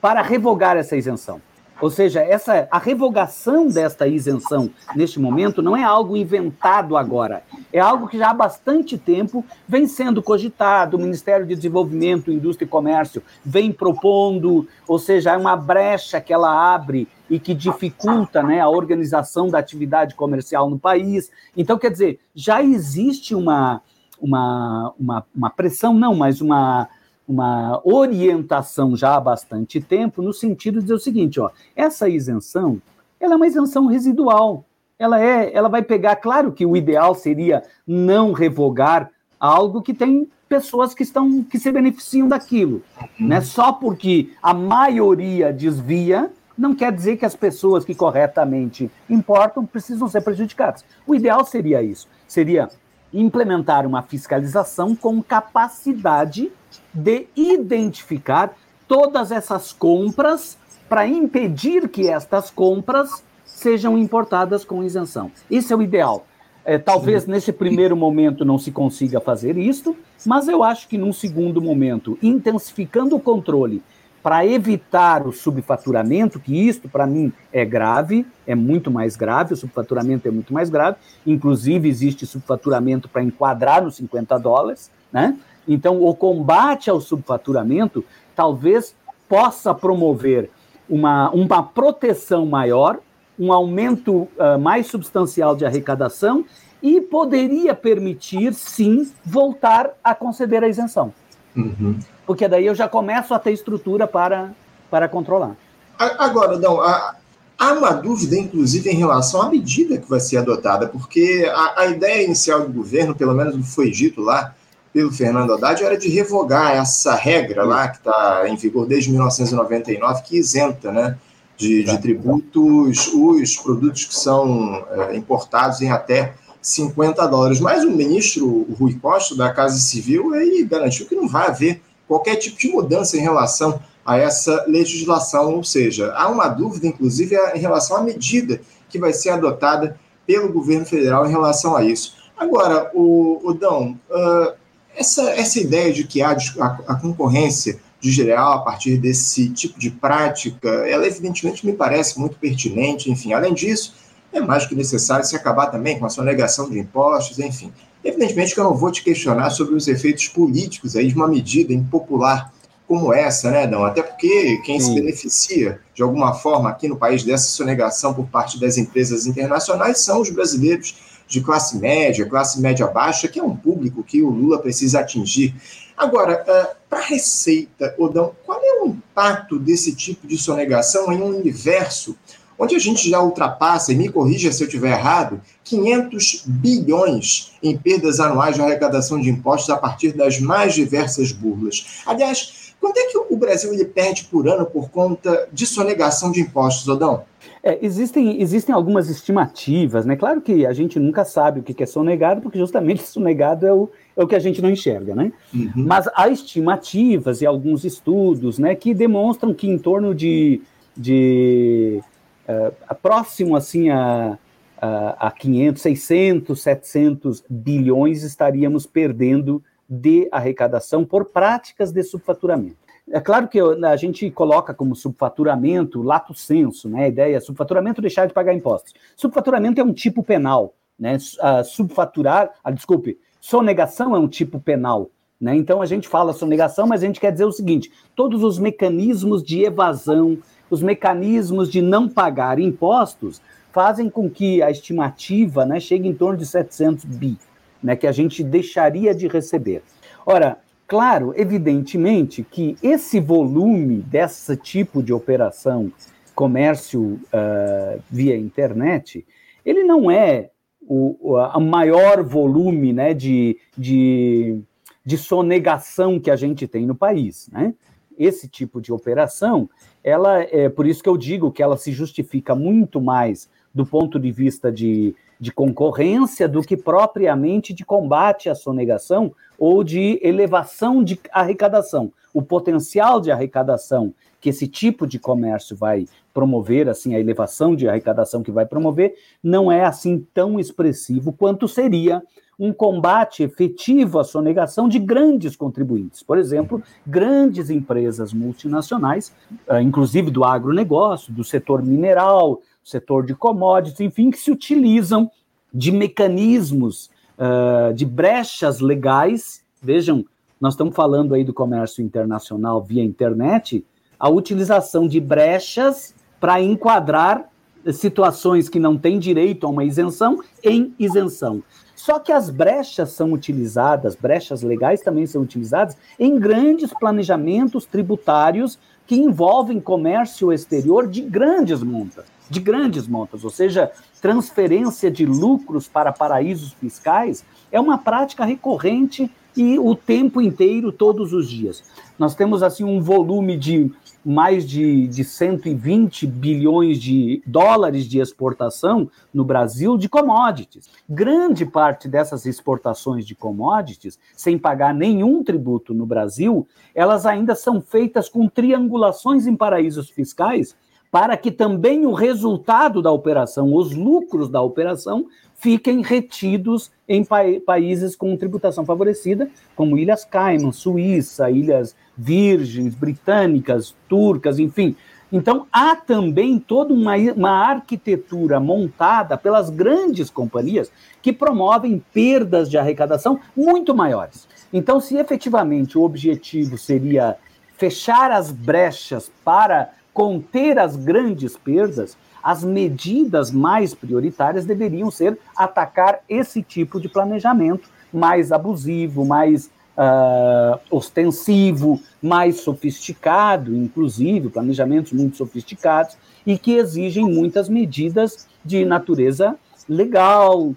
para 0.00 0.22
revogar 0.22 0.76
essa 0.76 0.96
isenção. 0.96 1.40
Ou 1.80 1.90
seja, 1.90 2.20
essa, 2.20 2.68
a 2.70 2.78
revogação 2.78 3.66
desta 3.66 4.06
isenção 4.06 4.70
neste 4.94 5.18
momento 5.18 5.60
não 5.60 5.76
é 5.76 5.82
algo 5.82 6.16
inventado 6.16 6.96
agora, 6.96 7.42
é 7.72 7.80
algo 7.80 8.06
que 8.06 8.16
já 8.16 8.30
há 8.30 8.34
bastante 8.34 8.96
tempo 8.96 9.44
vem 9.66 9.86
sendo 9.86 10.22
cogitado. 10.22 10.96
O 10.96 11.00
Ministério 11.00 11.44
de 11.44 11.54
Desenvolvimento, 11.54 12.30
Indústria 12.30 12.64
e 12.64 12.68
Comércio 12.68 13.22
vem 13.44 13.72
propondo, 13.72 14.68
ou 14.86 14.98
seja, 14.98 15.32
é 15.32 15.36
uma 15.36 15.56
brecha 15.56 16.20
que 16.20 16.32
ela 16.32 16.74
abre 16.74 17.08
e 17.28 17.40
que 17.40 17.52
dificulta 17.52 18.42
né, 18.42 18.60
a 18.60 18.68
organização 18.68 19.48
da 19.48 19.58
atividade 19.58 20.14
comercial 20.14 20.70
no 20.70 20.78
país. 20.78 21.30
Então, 21.56 21.76
quer 21.76 21.90
dizer, 21.90 22.20
já 22.34 22.62
existe 22.62 23.34
uma, 23.34 23.82
uma, 24.24 24.94
uma, 24.98 25.26
uma 25.36 25.50
pressão, 25.50 25.92
não, 25.92 26.14
mas 26.14 26.40
uma 26.40 26.88
uma 27.26 27.80
orientação 27.84 28.94
já 28.94 29.16
há 29.16 29.20
bastante 29.20 29.80
tempo 29.80 30.20
no 30.20 30.32
sentido 30.32 30.74
de 30.74 30.82
dizer 30.82 30.94
o 30.94 30.98
seguinte, 30.98 31.40
ó, 31.40 31.50
essa 31.74 32.08
isenção, 32.08 32.80
ela 33.18 33.32
é 33.32 33.36
uma 33.36 33.46
isenção 33.46 33.86
residual. 33.86 34.64
Ela 34.98 35.20
é, 35.20 35.50
ela 35.54 35.68
vai 35.68 35.82
pegar, 35.82 36.16
claro 36.16 36.52
que 36.52 36.64
o 36.64 36.76
ideal 36.76 37.14
seria 37.14 37.62
não 37.86 38.32
revogar 38.32 39.10
algo 39.40 39.82
que 39.82 39.94
tem 39.94 40.28
pessoas 40.48 40.94
que 40.94 41.02
estão 41.02 41.42
que 41.42 41.58
se 41.58 41.72
beneficiam 41.72 42.28
daquilo, 42.28 42.82
né? 43.18 43.40
Só 43.40 43.72
porque 43.72 44.30
a 44.42 44.54
maioria 44.54 45.52
desvia, 45.52 46.30
não 46.56 46.74
quer 46.74 46.92
dizer 46.92 47.16
que 47.16 47.24
as 47.24 47.34
pessoas 47.34 47.84
que 47.84 47.94
corretamente 47.94 48.90
importam 49.08 49.66
precisam 49.66 50.06
ser 50.06 50.20
prejudicadas. 50.20 50.84
O 51.06 51.14
ideal 51.14 51.44
seria 51.44 51.82
isso, 51.82 52.06
seria 52.28 52.68
implementar 53.14 53.86
uma 53.86 54.02
fiscalização 54.02 54.94
com 54.94 55.22
capacidade 55.22 56.50
de 56.92 57.26
identificar 57.36 58.54
todas 58.88 59.30
essas 59.30 59.72
compras 59.72 60.58
para 60.88 61.06
impedir 61.06 61.88
que 61.88 62.08
estas 62.08 62.50
compras 62.50 63.24
sejam 63.44 63.96
importadas 63.96 64.64
com 64.64 64.82
isenção. 64.82 65.30
Isso 65.50 65.72
é 65.72 65.76
o 65.76 65.82
ideal. 65.82 66.26
É, 66.64 66.78
talvez 66.78 67.24
Sim. 67.24 67.30
nesse 67.30 67.52
primeiro 67.52 67.96
momento 67.96 68.44
não 68.44 68.58
se 68.58 68.72
consiga 68.72 69.20
fazer 69.20 69.56
isto, 69.58 69.96
mas 70.26 70.48
eu 70.48 70.64
acho 70.64 70.88
que 70.88 70.96
num 70.96 71.12
segundo 71.12 71.60
momento, 71.60 72.18
intensificando 72.22 73.14
o 73.16 73.20
controle 73.20 73.82
para 74.24 74.46
evitar 74.46 75.26
o 75.26 75.32
subfaturamento, 75.32 76.40
que 76.40 76.66
isto 76.66 76.88
para 76.88 77.06
mim 77.06 77.30
é 77.52 77.62
grave, 77.62 78.26
é 78.46 78.54
muito 78.54 78.90
mais 78.90 79.16
grave, 79.16 79.52
o 79.52 79.56
subfaturamento 79.56 80.26
é 80.26 80.30
muito 80.30 80.50
mais 80.50 80.70
grave, 80.70 80.96
inclusive 81.26 81.86
existe 81.90 82.24
subfaturamento 82.24 83.06
para 83.06 83.22
enquadrar 83.22 83.84
nos 83.84 83.96
50 83.96 84.38
dólares, 84.38 84.90
né? 85.12 85.36
Então, 85.68 86.02
o 86.02 86.14
combate 86.14 86.88
ao 86.88 87.02
subfaturamento 87.02 88.02
talvez 88.34 88.96
possa 89.28 89.74
promover 89.74 90.48
uma, 90.88 91.30
uma 91.30 91.62
proteção 91.62 92.46
maior, 92.46 93.00
um 93.38 93.52
aumento 93.52 94.22
uh, 94.38 94.58
mais 94.58 94.86
substancial 94.86 95.54
de 95.54 95.66
arrecadação 95.66 96.46
e 96.82 96.98
poderia 96.98 97.74
permitir, 97.74 98.54
sim, 98.54 99.12
voltar 99.22 99.90
a 100.02 100.14
conceder 100.14 100.64
a 100.64 100.68
isenção. 100.68 101.12
Uhum. 101.54 101.98
Porque 102.26 102.48
daí 102.48 102.66
eu 102.66 102.74
já 102.74 102.88
começo 102.88 103.34
a 103.34 103.38
ter 103.38 103.52
estrutura 103.52 104.06
para, 104.06 104.52
para 104.90 105.08
controlar. 105.08 105.56
Agora, 105.98 106.58
não, 106.58 106.80
há, 106.80 107.14
há 107.58 107.72
uma 107.72 107.92
dúvida, 107.92 108.36
inclusive, 108.36 108.90
em 108.90 108.96
relação 108.96 109.42
à 109.42 109.48
medida 109.48 109.98
que 109.98 110.08
vai 110.08 110.20
ser 110.20 110.38
adotada, 110.38 110.88
porque 110.88 111.50
a, 111.54 111.82
a 111.82 111.86
ideia 111.86 112.24
inicial 112.24 112.62
do 112.62 112.72
governo, 112.72 113.14
pelo 113.14 113.34
menos 113.34 113.74
foi 113.74 113.90
dito 113.90 114.20
lá, 114.20 114.54
pelo 114.94 115.10
Fernando 115.10 115.52
Haddad 115.52 115.82
era 115.82 115.98
de 115.98 116.08
revogar 116.08 116.72
essa 116.76 117.16
regra 117.16 117.64
lá, 117.64 117.88
que 117.88 117.96
está 117.96 118.44
em 118.48 118.54
vigor 118.54 118.86
desde 118.86 119.10
1999, 119.10 120.22
que 120.22 120.36
isenta 120.36 120.92
né, 120.92 121.18
de, 121.56 121.82
de 121.82 121.98
tributos 122.00 123.08
os 123.12 123.56
produtos 123.56 124.04
que 124.04 124.14
são 124.14 124.86
é, 124.92 125.16
importados 125.16 125.82
em 125.82 125.90
até 125.90 126.34
50 126.62 127.26
dólares. 127.26 127.58
Mas 127.58 127.82
o 127.82 127.90
ministro 127.90 128.66
Rui 128.78 128.94
Costa, 128.94 129.34
da 129.34 129.52
Casa 129.52 129.78
Civil, 129.78 130.32
ele 130.34 130.64
garantiu 130.64 131.06
que 131.06 131.14
não 131.16 131.28
vai 131.28 131.48
haver 131.48 131.82
qualquer 132.14 132.36
tipo 132.36 132.56
de 132.56 132.68
mudança 132.68 133.16
em 133.16 133.20
relação 133.20 133.80
a 134.06 134.16
essa 134.16 134.64
legislação, 134.68 135.56
ou 135.56 135.64
seja, 135.64 136.12
há 136.14 136.28
uma 136.28 136.46
dúvida, 136.46 136.86
inclusive, 136.86 137.36
em 137.54 137.58
relação 137.58 137.96
à 137.96 138.02
medida 138.02 138.60
que 138.88 138.98
vai 138.98 139.12
ser 139.12 139.30
adotada 139.30 139.98
pelo 140.24 140.52
governo 140.52 140.86
federal 140.86 141.26
em 141.26 141.30
relação 141.30 141.74
a 141.76 141.82
isso. 141.82 142.14
Agora, 142.36 142.90
o, 142.94 143.40
o 143.42 143.52
Dão, 143.52 143.98
uh, 144.10 144.54
essa, 144.94 145.30
essa 145.30 145.58
ideia 145.58 145.92
de 145.92 146.04
que 146.04 146.22
há 146.22 146.30
a, 146.30 146.66
a 146.86 146.94
concorrência 146.94 147.80
geral 148.00 148.52
a 148.52 148.58
partir 148.58 148.98
desse 148.98 149.48
tipo 149.48 149.78
de 149.78 149.90
prática, 149.90 150.68
ela 150.68 151.06
evidentemente 151.06 151.66
me 151.66 151.72
parece 151.72 152.20
muito 152.20 152.36
pertinente, 152.38 153.10
enfim, 153.10 153.32
além 153.32 153.54
disso, 153.54 153.94
é 154.32 154.40
mais 154.40 154.66
que 154.66 154.74
necessário 154.74 155.24
se 155.24 155.34
acabar 155.34 155.66
também 155.66 155.98
com 155.98 156.04
a 156.04 156.10
sonegação 156.10 156.68
de 156.68 156.78
impostos, 156.78 157.38
enfim. 157.38 157.72
Evidentemente 158.04 158.54
que 158.54 158.60
eu 158.60 158.64
não 158.64 158.74
vou 158.74 158.90
te 158.90 159.02
questionar 159.02 159.50
sobre 159.50 159.74
os 159.74 159.88
efeitos 159.88 160.28
políticos 160.28 160.94
aí 160.94 161.08
de 161.08 161.14
uma 161.14 161.26
medida 161.26 161.72
impopular 161.72 162.52
como 162.86 163.14
essa, 163.14 163.50
né, 163.50 163.66
Dão? 163.66 163.84
Até 163.84 164.02
porque 164.02 164.60
quem 164.64 164.78
Sim. 164.78 164.86
se 164.86 164.94
beneficia 164.94 165.80
de 165.94 166.02
alguma 166.02 166.34
forma 166.34 166.68
aqui 166.68 166.86
no 166.86 166.96
país 166.96 167.24
dessa 167.24 167.46
sonegação 167.46 168.12
por 168.12 168.26
parte 168.26 168.60
das 168.60 168.76
empresas 168.76 169.26
internacionais 169.26 170.00
são 170.00 170.20
os 170.20 170.28
brasileiros 170.28 170.94
de 171.26 171.40
classe 171.40 171.78
média, 171.78 172.28
classe 172.28 172.60
média 172.60 172.86
baixa, 172.86 173.26
que 173.26 173.40
é 173.40 173.42
um 173.42 173.56
público 173.56 174.04
que 174.04 174.22
o 174.22 174.28
Lula 174.28 174.58
precisa 174.58 175.00
atingir. 175.00 175.54
Agora, 175.96 176.42
uh, 176.42 176.76
para 176.88 176.98
a 176.98 177.04
Receita, 177.04 177.94
Odão, 177.98 178.34
qual 178.44 178.60
é 178.62 178.82
o 178.82 178.88
impacto 178.88 179.58
desse 179.58 179.94
tipo 179.94 180.26
de 180.26 180.36
sonegação 180.36 181.10
em 181.10 181.22
um 181.22 181.38
universo 181.38 182.16
onde 182.58 182.74
a 182.74 182.78
gente 182.78 183.08
já 183.08 183.20
ultrapassa, 183.20 183.92
e 183.92 183.96
me 183.96 184.08
corrija 184.08 184.52
se 184.52 184.62
eu 184.62 184.66
estiver 184.66 184.92
errado, 184.92 185.40
500 185.64 186.44
bilhões 186.46 187.52
em 187.62 187.76
perdas 187.76 188.20
anuais 188.20 188.56
de 188.56 188.62
arrecadação 188.62 189.20
de 189.20 189.30
impostos 189.30 189.70
a 189.70 189.76
partir 189.76 190.12
das 190.12 190.38
mais 190.38 190.74
diversas 190.74 191.32
burlas. 191.32 192.02
Aliás, 192.06 192.74
quanto 192.80 192.98
é 192.98 193.06
que 193.06 193.18
o 193.18 193.36
Brasil 193.36 193.72
ele 193.72 193.84
perde 193.84 194.24
por 194.24 194.48
ano 194.48 194.66
por 194.66 194.90
conta 194.90 195.48
de 195.52 195.66
sonegação 195.66 196.30
de 196.30 196.40
impostos, 196.40 196.86
Odão? 196.88 197.24
É, 197.62 197.78
existem, 197.80 198.42
existem 198.42 198.74
algumas 198.74 199.08
estimativas, 199.08 200.04
né? 200.04 200.16
Claro 200.16 200.42
que 200.42 200.66
a 200.66 200.72
gente 200.74 200.98
nunca 200.98 201.24
sabe 201.24 201.60
o 201.60 201.62
que 201.62 201.82
é 201.82 201.86
sonegado, 201.86 202.42
porque 202.42 202.58
justamente 202.58 203.02
sonegado 203.08 203.66
é 203.66 203.72
o, 203.72 203.88
é 204.14 204.22
o 204.22 204.26
que 204.26 204.34
a 204.34 204.38
gente 204.38 204.60
não 204.60 204.68
enxerga, 204.68 205.14
né? 205.14 205.32
Uhum. 205.52 205.72
Mas 205.74 206.06
há 206.14 206.28
estimativas 206.28 207.40
e 207.40 207.46
alguns 207.46 207.84
estudos, 207.84 208.58
né, 208.58 208.74
que 208.74 208.92
demonstram 208.92 209.54
que 209.54 209.66
em 209.66 209.78
torno 209.78 210.14
de, 210.14 210.60
de 210.94 212.02
uh, 212.48 212.94
próximo 212.94 213.56
assim 213.56 213.90
a, 213.90 214.38
a, 214.80 215.28
a 215.28 215.30
500, 215.30 215.82
600, 215.82 216.62
700 216.62 217.44
bilhões 217.48 218.22
estaríamos 218.22 218.86
perdendo 218.86 219.62
de 219.88 220.28
arrecadação 220.32 221.04
por 221.04 221.26
práticas 221.26 221.92
de 221.92 222.02
subfaturamento. 222.02 222.76
É 223.10 223.20
claro 223.20 223.48
que 223.48 223.60
a 223.60 223.96
gente 223.96 224.30
coloca 224.30 224.72
como 224.72 224.96
subfaturamento 224.96 226.02
lato 226.02 226.32
senso, 226.32 226.88
né? 226.88 227.04
A 227.04 227.08
ideia 227.08 227.36
é 227.36 227.40
subfaturamento 227.40 228.00
deixar 228.00 228.26
de 228.26 228.32
pagar 228.32 228.54
impostos. 228.54 228.94
Subfaturamento 229.14 229.78
é 229.78 229.84
um 229.84 229.92
tipo 229.92 230.22
penal, 230.22 230.74
né? 230.98 231.18
Subfaturar, 231.64 232.50
ah, 232.64 232.70
desculpe, 232.70 233.18
sonegação 233.38 234.16
é 234.16 234.18
um 234.18 234.28
tipo 234.28 234.58
penal. 234.58 235.10
Né? 235.38 235.54
Então 235.56 235.82
a 235.82 235.86
gente 235.86 236.08
fala 236.08 236.32
sonegação, 236.32 236.86
mas 236.86 237.02
a 237.02 237.06
gente 237.06 237.20
quer 237.20 237.30
dizer 237.30 237.44
o 237.44 237.52
seguinte: 237.52 237.92
todos 238.16 238.42
os 238.42 238.58
mecanismos 238.58 239.42
de 239.42 239.62
evasão, 239.64 240.38
os 240.70 240.82
mecanismos 240.82 241.70
de 241.70 241.80
não 241.80 242.08
pagar 242.08 242.58
impostos 242.58 243.40
fazem 243.72 244.08
com 244.08 244.30
que 244.30 244.62
a 244.62 244.70
estimativa 244.70 245.66
né, 245.66 245.80
chegue 245.80 246.08
em 246.08 246.14
torno 246.14 246.38
de 246.38 246.46
700 246.46 247.04
bi, 247.04 247.36
né, 247.82 247.96
que 247.96 248.06
a 248.06 248.12
gente 248.12 248.42
deixaria 248.42 249.14
de 249.14 249.26
receber. 249.26 249.82
Ora, 250.24 250.58
Claro, 250.86 251.32
evidentemente 251.36 252.42
que 252.42 252.76
esse 252.82 253.18
volume 253.18 254.02
desse 254.02 254.54
tipo 254.56 255.02
de 255.02 255.12
operação, 255.12 255.90
comércio 256.34 257.20
uh, 257.32 258.02
via 258.10 258.36
internet, 258.36 259.26
ele 259.64 259.82
não 259.82 260.10
é 260.10 260.50
o, 260.82 261.34
o 261.34 261.60
maior 261.60 262.22
volume 262.22 262.92
né, 262.92 263.14
de, 263.14 263.56
de, 263.76 264.60
de 265.04 265.16
sonegação 265.16 266.20
que 266.20 266.30
a 266.30 266.36
gente 266.36 266.68
tem 266.68 266.84
no 266.84 266.94
país. 266.94 267.48
Né? 267.50 267.72
Esse 268.18 268.48
tipo 268.48 268.80
de 268.80 268.92
operação, 268.92 269.68
ela 270.02 270.40
é 270.40 270.68
por 270.68 270.86
isso 270.86 271.02
que 271.02 271.08
eu 271.08 271.16
digo 271.16 271.52
que 271.52 271.62
ela 271.62 271.76
se 271.76 271.92
justifica 271.92 272.54
muito 272.54 273.00
mais 273.00 273.48
do 273.74 273.84
ponto 273.84 274.20
de 274.20 274.30
vista 274.30 274.70
de, 274.70 275.14
de 275.40 275.50
concorrência 275.50 276.48
do 276.48 276.62
que 276.62 276.76
propriamente 276.76 277.74
de 277.74 277.84
combate 277.84 278.48
à 278.48 278.54
sonegação, 278.54 279.34
ou 279.58 279.82
de 279.82 280.18
elevação 280.22 281.02
de 281.02 281.18
arrecadação. 281.32 282.12
O 282.32 282.42
potencial 282.42 283.20
de 283.20 283.30
arrecadação 283.30 284.12
que 284.40 284.50
esse 284.50 284.66
tipo 284.66 285.06
de 285.06 285.18
comércio 285.18 285.74
vai 285.74 286.06
promover, 286.34 286.88
assim, 286.88 287.14
a 287.14 287.20
elevação 287.20 287.74
de 287.74 287.88
arrecadação 287.88 288.42
que 288.42 288.50
vai 288.50 288.66
promover, 288.66 289.14
não 289.42 289.72
é 289.72 289.84
assim 289.84 290.26
tão 290.34 290.60
expressivo 290.60 291.32
quanto 291.32 291.66
seria 291.66 292.22
um 292.58 292.72
combate 292.72 293.42
efetivo 293.42 294.18
à 294.18 294.24
sonegação 294.24 294.88
de 294.88 294.98
grandes 294.98 295.56
contribuintes. 295.56 296.22
Por 296.22 296.38
exemplo, 296.38 296.82
grandes 297.06 297.70
empresas 297.70 298.32
multinacionais, 298.32 299.34
eh, 299.68 299.82
inclusive 299.82 300.30
do 300.30 300.44
agronegócio, 300.44 301.32
do 301.32 301.42
setor 301.42 301.82
mineral, 301.82 302.60
setor 302.84 303.24
de 303.24 303.34
commodities, 303.34 304.00
enfim, 304.00 304.30
que 304.30 304.38
se 304.38 304.50
utilizam 304.50 305.30
de 305.72 305.90
mecanismos, 305.90 307.10
uh, 307.36 307.92
de 307.94 308.04
brechas 308.04 308.78
legais. 308.80 309.64
Vejam, 309.82 310.24
nós 310.60 310.74
estamos 310.74 310.94
falando 310.94 311.34
aí 311.34 311.42
do 311.42 311.52
comércio 311.52 312.04
internacional 312.04 312.82
via 312.82 313.02
internet, 313.02 313.84
a 314.18 314.28
utilização 314.28 315.08
de 315.08 315.18
brechas 315.18 316.14
para 316.38 316.62
enquadrar 316.62 317.50
situações 317.92 318.68
que 318.68 318.78
não 318.78 318.96
têm 318.96 319.18
direito 319.18 319.66
a 319.66 319.70
uma 319.70 319.84
isenção 319.84 320.40
em 320.62 320.94
isenção. 320.98 321.62
Só 321.94 322.18
que 322.18 322.32
as 322.32 322.50
brechas 322.50 323.12
são 323.12 323.32
utilizadas, 323.32 324.14
brechas 324.14 324.62
legais 324.62 325.00
também 325.00 325.26
são 325.26 325.42
utilizadas 325.42 325.96
em 326.18 326.38
grandes 326.38 326.92
planejamentos 326.92 327.86
tributários 327.86 328.78
que 329.06 329.16
envolvem 329.16 329.80
comércio 329.80 330.52
exterior 330.52 331.06
de 331.06 331.22
grandes 331.22 331.82
montas, 331.82 332.26
de 332.50 332.60
grandes 332.60 333.06
montas, 333.06 333.44
ou 333.44 333.50
seja, 333.50 333.90
transferência 334.20 335.10
de 335.10 335.24
lucros 335.24 335.88
para 335.88 336.12
paraísos 336.12 336.72
fiscais 336.72 337.44
é 337.70 337.80
uma 337.80 337.98
prática 337.98 338.44
recorrente 338.44 339.30
e 339.56 339.78
o 339.78 339.94
tempo 339.94 340.40
inteiro, 340.40 340.90
todos 340.90 341.32
os 341.32 341.48
dias. 341.48 341.84
Nós 342.18 342.34
temos 342.34 342.62
assim 342.62 342.84
um 342.84 343.00
volume 343.00 343.56
de 343.56 343.90
mais 344.24 344.66
de, 344.66 345.06
de 345.06 345.22
120 345.22 346.26
bilhões 346.26 346.98
de 346.98 347.42
dólares 347.46 348.06
de 348.06 348.18
exportação 348.18 349.10
no 349.32 349.44
Brasil 349.44 349.98
de 349.98 350.08
commodities. 350.08 350.88
Grande 351.08 351.66
parte 351.66 352.08
dessas 352.08 352.46
exportações 352.46 353.26
de 353.26 353.34
commodities, 353.34 354.18
sem 354.34 354.58
pagar 354.58 354.94
nenhum 354.94 355.44
tributo 355.44 355.92
no 355.92 356.06
Brasil, 356.06 356.66
elas 356.94 357.26
ainda 357.26 357.54
são 357.54 357.80
feitas 357.80 358.28
com 358.28 358.48
triangulações 358.48 359.46
em 359.46 359.54
paraísos 359.56 360.08
fiscais 360.08 360.74
para 361.14 361.36
que 361.36 361.52
também 361.52 362.06
o 362.06 362.12
resultado 362.12 363.00
da 363.00 363.12
operação, 363.12 363.72
os 363.72 363.94
lucros 363.94 364.48
da 364.48 364.60
operação, 364.60 365.26
fiquem 365.54 366.02
retidos 366.02 366.90
em 367.08 367.24
pa 367.24 367.42
países 367.64 368.16
com 368.16 368.36
tributação 368.36 368.84
favorecida, 368.84 369.48
como 369.76 369.96
Ilhas 369.96 370.24
Cayman, 370.24 370.72
Suíça, 370.72 371.48
Ilhas 371.48 371.94
Virgens, 372.18 372.96
Britânicas, 372.96 373.94
Turcas, 374.08 374.58
enfim. 374.58 374.96
Então, 375.30 375.68
há 375.72 375.94
também 375.94 376.58
toda 376.58 376.92
uma, 376.92 377.14
uma 377.14 377.64
arquitetura 377.64 378.58
montada 378.58 379.38
pelas 379.38 379.70
grandes 379.70 380.28
companhias 380.28 380.90
que 381.22 381.32
promovem 381.32 382.02
perdas 382.12 382.68
de 382.68 382.76
arrecadação 382.76 383.38
muito 383.56 383.94
maiores. 383.94 384.48
Então, 384.72 384.98
se 384.98 385.16
efetivamente 385.16 385.96
o 385.96 386.02
objetivo 386.02 386.76
seria 386.76 387.36
fechar 387.76 388.32
as 388.32 388.50
brechas 388.50 389.30
para 389.44 389.92
conter 390.14 390.78
as 390.78 390.96
grandes 390.96 391.56
perdas, 391.56 392.16
as 392.42 392.62
medidas 392.62 393.50
mais 393.50 393.92
prioritárias 393.92 394.64
deveriam 394.64 395.10
ser 395.10 395.36
atacar 395.56 396.20
esse 396.28 396.62
tipo 396.62 397.00
de 397.00 397.08
planejamento 397.08 397.88
mais 398.12 398.52
abusivo, 398.52 399.24
mais 399.24 399.66
uh, 399.96 400.78
ostensivo, 400.90 402.00
mais 402.22 402.60
sofisticado, 402.60 403.74
inclusive, 403.74 404.50
planejamentos 404.50 405.12
muito 405.12 405.36
sofisticados, 405.36 406.16
e 406.46 406.56
que 406.56 406.76
exigem 406.76 407.24
muitas 407.24 407.68
medidas 407.68 408.46
de 408.64 408.84
natureza 408.84 409.56
legal, 409.88 410.60
uh, 410.60 410.76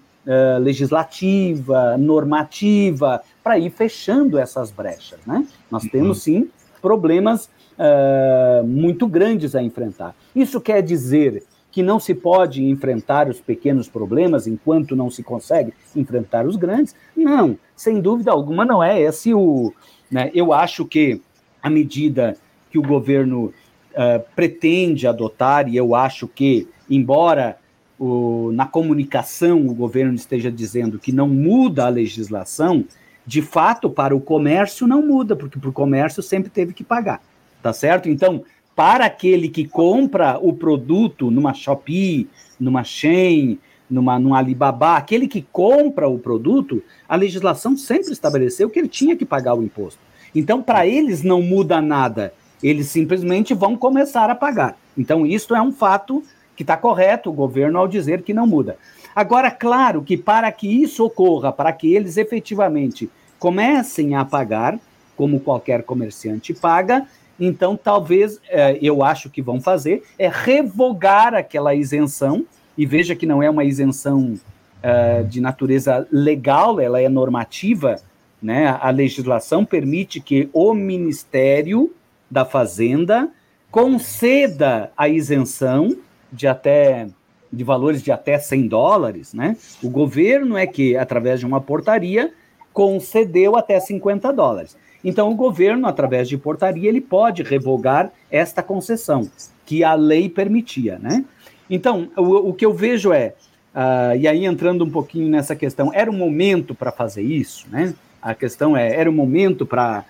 legislativa, 0.60 1.96
normativa, 1.98 3.22
para 3.44 3.60
ir 3.60 3.70
fechando 3.70 4.40
essas 4.40 4.72
brechas. 4.72 5.20
Né? 5.28 5.46
Nós 5.70 5.84
uhum. 5.84 5.90
temos, 5.90 6.24
sim, 6.24 6.50
problemas 6.82 7.50
uh, 7.78 8.66
muito 8.66 9.08
grandes 9.08 9.56
a 9.56 9.62
enfrentar. 9.62 10.16
Isso 10.36 10.60
quer 10.60 10.82
dizer 10.82 11.44
que 11.72 11.84
não 11.84 12.00
se 12.00 12.16
pode 12.16 12.64
enfrentar 12.64 13.30
os 13.30 13.40
pequenos 13.40 13.88
problemas 13.88 14.48
enquanto 14.48 14.96
não 14.96 15.12
se 15.12 15.22
consegue 15.22 15.74
enfrentar 15.96 16.46
os 16.46 16.56
grandes? 16.56 16.96
Não, 17.16 17.58
sem 17.76 18.02
dúvida 18.02 18.32
alguma 18.32 18.66
não 18.66 18.84
é 18.84 19.00
esse 19.00 19.34
o. 19.34 19.74
Né, 20.10 20.32
eu 20.34 20.54
acho 20.54 20.86
que 20.86 21.22
a 21.62 21.70
medida 21.70 22.36
que 22.72 22.80
o 22.80 22.82
governo 22.82 23.54
uh, 23.94 24.24
pretende 24.36 25.06
adotar, 25.06 25.68
e 25.68 25.76
eu 25.76 25.94
acho 25.94 26.28
que, 26.28 26.68
embora 26.90 27.58
o, 28.00 28.52
na 28.54 28.66
comunicação 28.66 29.68
o 29.68 29.74
governo 29.74 30.14
esteja 30.14 30.52
dizendo 30.52 31.00
que 31.00 31.12
não 31.12 31.28
muda 31.28 31.86
a 31.86 31.90
legislação, 31.90 32.86
de 33.26 33.42
fato, 33.42 33.90
para 33.90 34.16
o 34.16 34.22
comércio 34.22 34.88
não 34.88 35.06
muda, 35.06 35.36
porque 35.36 35.60
para 35.60 35.70
o 35.70 35.74
comércio 35.74 36.24
sempre 36.24 36.50
teve 36.50 36.74
que 36.74 36.84
pagar, 36.84 37.22
tá 37.62 37.74
certo? 37.74 38.10
Então, 38.10 38.44
para 38.76 39.06
aquele 39.06 39.50
que 39.50 39.68
compra 39.68 40.38
o 40.40 40.54
produto 40.54 41.32
numa 41.32 41.54
Shopee, 41.54 42.28
numa 42.60 42.84
Shein, 42.84 43.60
numa, 43.90 44.20
numa 44.20 44.38
Alibaba, 44.38 44.98
aquele 44.98 45.28
que 45.28 45.42
compra 45.52 46.08
o 46.08 46.20
produto, 46.20 46.84
a 47.08 47.16
legislação 47.16 47.76
sempre 47.78 48.12
estabeleceu 48.12 48.70
que 48.70 48.80
ele 48.80 48.88
tinha 48.88 49.16
que 49.16 49.26
pagar 49.26 49.56
o 49.56 49.64
imposto. 49.64 50.00
Então, 50.36 50.62
para 50.62 50.86
eles 50.86 51.24
não 51.24 51.42
muda 51.42 51.82
nada, 51.82 52.34
eles 52.62 52.88
simplesmente 52.88 53.54
vão 53.54 53.76
começar 53.78 54.30
a 54.30 54.36
pagar. 54.36 54.78
Então, 54.98 55.26
isso 55.26 55.56
é 55.56 55.62
um 55.62 55.72
fato 55.72 56.24
que 56.56 56.64
está 56.64 56.76
correto 56.76 57.30
o 57.30 57.34
governo 57.34 57.80
ao 57.80 57.88
dizer 57.88 58.24
que 58.24 58.34
não 58.34 58.48
muda. 58.48 58.78
Agora, 59.16 59.50
claro 59.50 60.04
que 60.04 60.18
para 60.18 60.52
que 60.52 60.68
isso 60.68 61.04
ocorra, 61.04 61.52
para 61.52 61.72
que 61.72 61.96
eles 61.96 62.18
efetivamente 62.18 63.10
comecem 63.40 64.16
a 64.16 64.26
pagar, 64.26 64.80
como 65.16 65.40
qualquer 65.40 65.84
comerciante 65.84 66.54
paga, 66.54 67.08
então, 67.40 67.78
talvez, 67.78 68.40
é, 68.50 68.78
eu 68.82 69.04
acho 69.04 69.30
que 69.30 69.42
vão 69.42 69.62
fazer, 69.62 70.04
é 70.18 70.28
revogar 70.28 71.34
aquela 71.34 71.76
isenção, 71.76 72.46
e 72.78 72.86
veja 72.86 73.16
que 73.16 73.26
não 73.26 73.42
é 73.42 73.50
uma 73.50 73.64
isenção 73.64 74.36
é, 74.82 75.24
de 75.24 75.42
natureza 75.42 76.08
legal, 76.12 76.80
ela 76.80 77.02
é 77.02 77.10
normativa, 77.10 77.96
né? 78.42 78.78
A 78.80 78.90
legislação 78.92 79.66
permite 79.66 80.20
que 80.20 80.48
o 80.54 80.74
Ministério 80.74 81.94
da 82.30 82.46
Fazenda 82.46 83.30
conceda 83.72 84.92
a 84.96 85.10
isenção 85.10 85.96
de 86.32 86.48
até 86.48 87.08
de 87.52 87.64
valores 87.64 88.04
de 88.04 88.12
até 88.12 88.38
100 88.38 88.68
dólares, 88.68 89.34
né? 89.34 89.56
O 89.82 89.90
governo 89.90 90.58
é 90.58 90.68
que, 90.68 90.98
através 90.98 91.40
de 91.40 91.46
uma 91.46 91.62
portaria, 91.62 92.34
concedeu 92.74 93.56
até 93.56 93.80
50 93.80 94.32
dólares. 94.34 94.78
Então, 95.08 95.32
o 95.32 95.36
governo, 95.36 95.88
através 95.88 96.28
de 96.28 96.38
portaria, 96.38 96.90
ele 96.90 97.00
pode 97.00 97.42
revogar 97.42 98.12
esta 98.30 98.62
concessão 98.62 99.32
que 99.66 99.82
a 99.82 99.94
lei 99.94 100.28
permitia, 100.28 101.00
né? 101.00 101.24
Então, 101.70 102.10
o, 102.18 102.50
o 102.50 102.54
que 102.54 102.66
eu 102.66 102.74
vejo 102.74 103.14
é, 103.14 103.34
uh, 103.74 104.18
e 104.20 104.28
aí 104.28 104.44
entrando 104.44 104.84
um 104.84 104.90
pouquinho 104.90 105.30
nessa 105.30 105.56
questão, 105.56 105.94
era 105.94 106.12
o 106.12 106.14
momento 106.14 106.76
para 106.76 106.92
fazer 106.92 107.22
isso, 107.22 107.68
né? 107.72 107.94
A 108.22 108.36
questão 108.36 108.76
é, 108.76 108.98
era 108.98 109.10
o 109.10 109.14
momento 109.14 109.66
para 109.66 110.04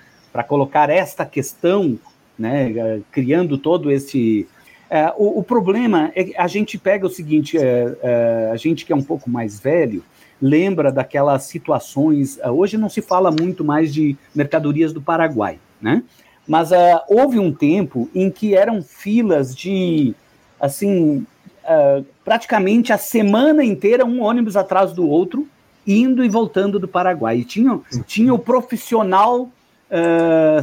colocar 0.48 0.90
esta 0.90 1.24
questão, 1.28 2.00
né? 2.38 3.00
Criando 3.12 3.56
todo 3.56 3.92
esse 3.92 4.48
Uh, 4.90 5.12
o, 5.22 5.40
o, 5.40 5.44
problema 5.44 6.14
é 6.16 6.24
que 6.24 6.38
a 6.38 6.48
gente 6.48 6.78
pega 6.78 7.06
o 7.06 7.10
seguinte: 7.10 7.58
uh, 7.58 8.54
a 8.54 8.56
gente 8.56 8.86
que 8.86 8.94
é 8.94 8.96
um 8.96 9.04
pouco 9.04 9.30
mais 9.30 9.60
velho, 9.60 10.02
lembra 10.42 10.92
daquelas 10.92 11.44
situações. 11.44 12.38
Uh, 12.38 12.50
hoje 12.52 12.78
não 12.78 12.90
se 12.90 13.02
fala 13.02 13.32
muito 13.32 13.64
mais 13.64 13.94
de 13.94 14.16
mercadorias 14.34 14.94
do 14.94 15.02
Paraguai, 15.02 15.60
né? 15.82 16.04
Mas 16.48 16.72
uh, 16.72 16.76
houve 17.10 17.40
um 17.40 17.52
tempo 17.52 18.10
em 18.16 18.30
que 18.30 18.56
eram 18.56 18.82
filas 18.82 19.56
de, 19.56 20.16
assim, 20.60 21.26
uh, 21.64 22.06
praticamente 22.24 22.94
a 22.94 22.98
semana 22.98 23.64
inteira, 23.64 24.06
um 24.06 24.22
ônibus 24.22 24.56
atrás 24.56 24.94
do 24.94 25.08
outro, 25.08 25.48
indo 25.86 26.24
e 26.24 26.30
voltando 26.30 26.80
do 26.80 26.88
Paraguai. 26.88 27.40
E 27.40 27.46
tinha, 27.46 27.80
tinha 28.06 28.34
o 28.34 28.40
profissional 28.40 29.50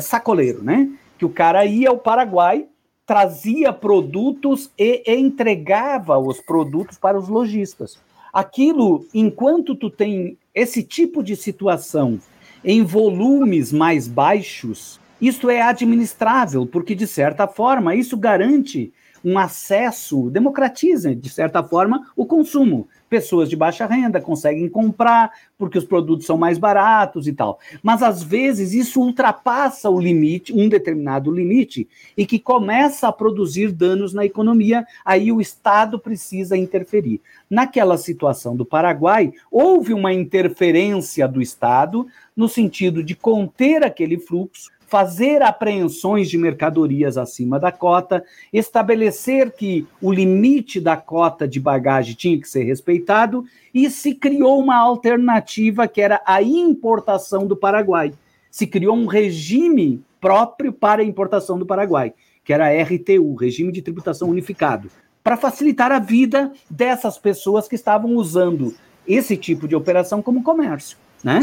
sacoleiro, 0.02 0.62
né? 0.62 0.86
Que 1.18 1.24
o 1.24 1.30
cara 1.30 1.64
ia 1.64 1.88
ao 1.88 1.96
Paraguai, 1.96 2.66
trazia 3.06 3.72
produtos 3.72 4.70
e 4.78 5.02
entregava 5.06 6.18
os 6.18 6.40
produtos 6.40 6.98
para 6.98 7.18
os 7.18 7.26
lojistas. 7.26 7.98
Aquilo, 8.34 9.06
enquanto 9.14 9.76
tu 9.76 9.88
tem 9.88 10.36
esse 10.52 10.82
tipo 10.82 11.22
de 11.22 11.36
situação 11.36 12.20
em 12.64 12.82
volumes 12.82 13.72
mais 13.72 14.08
baixos, 14.08 14.98
isso 15.20 15.48
é 15.48 15.62
administrável, 15.62 16.66
porque 16.66 16.96
de 16.96 17.06
certa 17.06 17.46
forma 17.46 17.94
isso 17.94 18.16
garante 18.16 18.92
um 19.24 19.38
acesso, 19.38 20.28
democratiza, 20.30 21.14
de 21.14 21.28
certa 21.30 21.62
forma, 21.62 22.06
o 22.14 22.26
consumo. 22.26 22.86
Pessoas 23.08 23.48
de 23.48 23.56
baixa 23.56 23.86
renda 23.86 24.20
conseguem 24.20 24.68
comprar 24.68 25.30
porque 25.56 25.78
os 25.78 25.84
produtos 25.84 26.26
são 26.26 26.36
mais 26.36 26.58
baratos 26.58 27.26
e 27.26 27.32
tal. 27.32 27.58
Mas 27.82 28.02
às 28.02 28.22
vezes 28.22 28.74
isso 28.74 29.00
ultrapassa 29.00 29.88
o 29.88 30.00
limite, 30.00 30.52
um 30.52 30.68
determinado 30.68 31.30
limite, 31.30 31.88
e 32.16 32.26
que 32.26 32.38
começa 32.38 33.08
a 33.08 33.12
produzir 33.12 33.72
danos 33.72 34.12
na 34.12 34.24
economia, 34.24 34.84
aí 35.04 35.30
o 35.32 35.40
Estado 35.40 35.98
precisa 35.98 36.56
interferir. 36.56 37.20
Naquela 37.48 37.96
situação 37.96 38.56
do 38.56 38.64
Paraguai, 38.64 39.32
houve 39.50 39.94
uma 39.94 40.12
interferência 40.12 41.26
do 41.28 41.40
Estado 41.40 42.06
no 42.36 42.48
sentido 42.48 43.02
de 43.02 43.14
conter 43.14 43.84
aquele 43.84 44.18
fluxo, 44.18 44.70
fazer 44.86 45.42
apreensões 45.42 46.28
de 46.28 46.38
mercadorias 46.38 47.16
acima 47.16 47.58
da 47.58 47.72
cota, 47.72 48.24
estabelecer 48.52 49.52
que 49.52 49.86
o 50.00 50.12
limite 50.12 50.80
da 50.80 50.96
cota 50.96 51.48
de 51.48 51.58
bagagem 51.58 52.14
tinha 52.14 52.40
que 52.40 52.48
ser 52.48 52.64
respeitado 52.64 53.44
e 53.72 53.90
se 53.90 54.14
criou 54.14 54.60
uma 54.60 54.76
alternativa 54.76 55.88
que 55.88 56.00
era 56.00 56.20
a 56.26 56.42
importação 56.42 57.46
do 57.46 57.56
Paraguai. 57.56 58.12
Se 58.50 58.66
criou 58.66 58.96
um 58.96 59.06
regime 59.06 60.02
próprio 60.20 60.72
para 60.72 61.02
a 61.02 61.04
importação 61.04 61.58
do 61.58 61.66
Paraguai, 61.66 62.14
que 62.44 62.52
era 62.52 62.66
a 62.66 62.82
RTU, 62.82 63.34
Regime 63.34 63.72
de 63.72 63.82
Tributação 63.82 64.28
Unificado, 64.28 64.88
para 65.22 65.36
facilitar 65.36 65.90
a 65.90 65.98
vida 65.98 66.52
dessas 66.68 67.18
pessoas 67.18 67.66
que 67.66 67.74
estavam 67.74 68.14
usando 68.14 68.74
esse 69.08 69.36
tipo 69.36 69.66
de 69.66 69.74
operação 69.74 70.22
como 70.22 70.42
comércio, 70.42 70.96
né? 71.22 71.40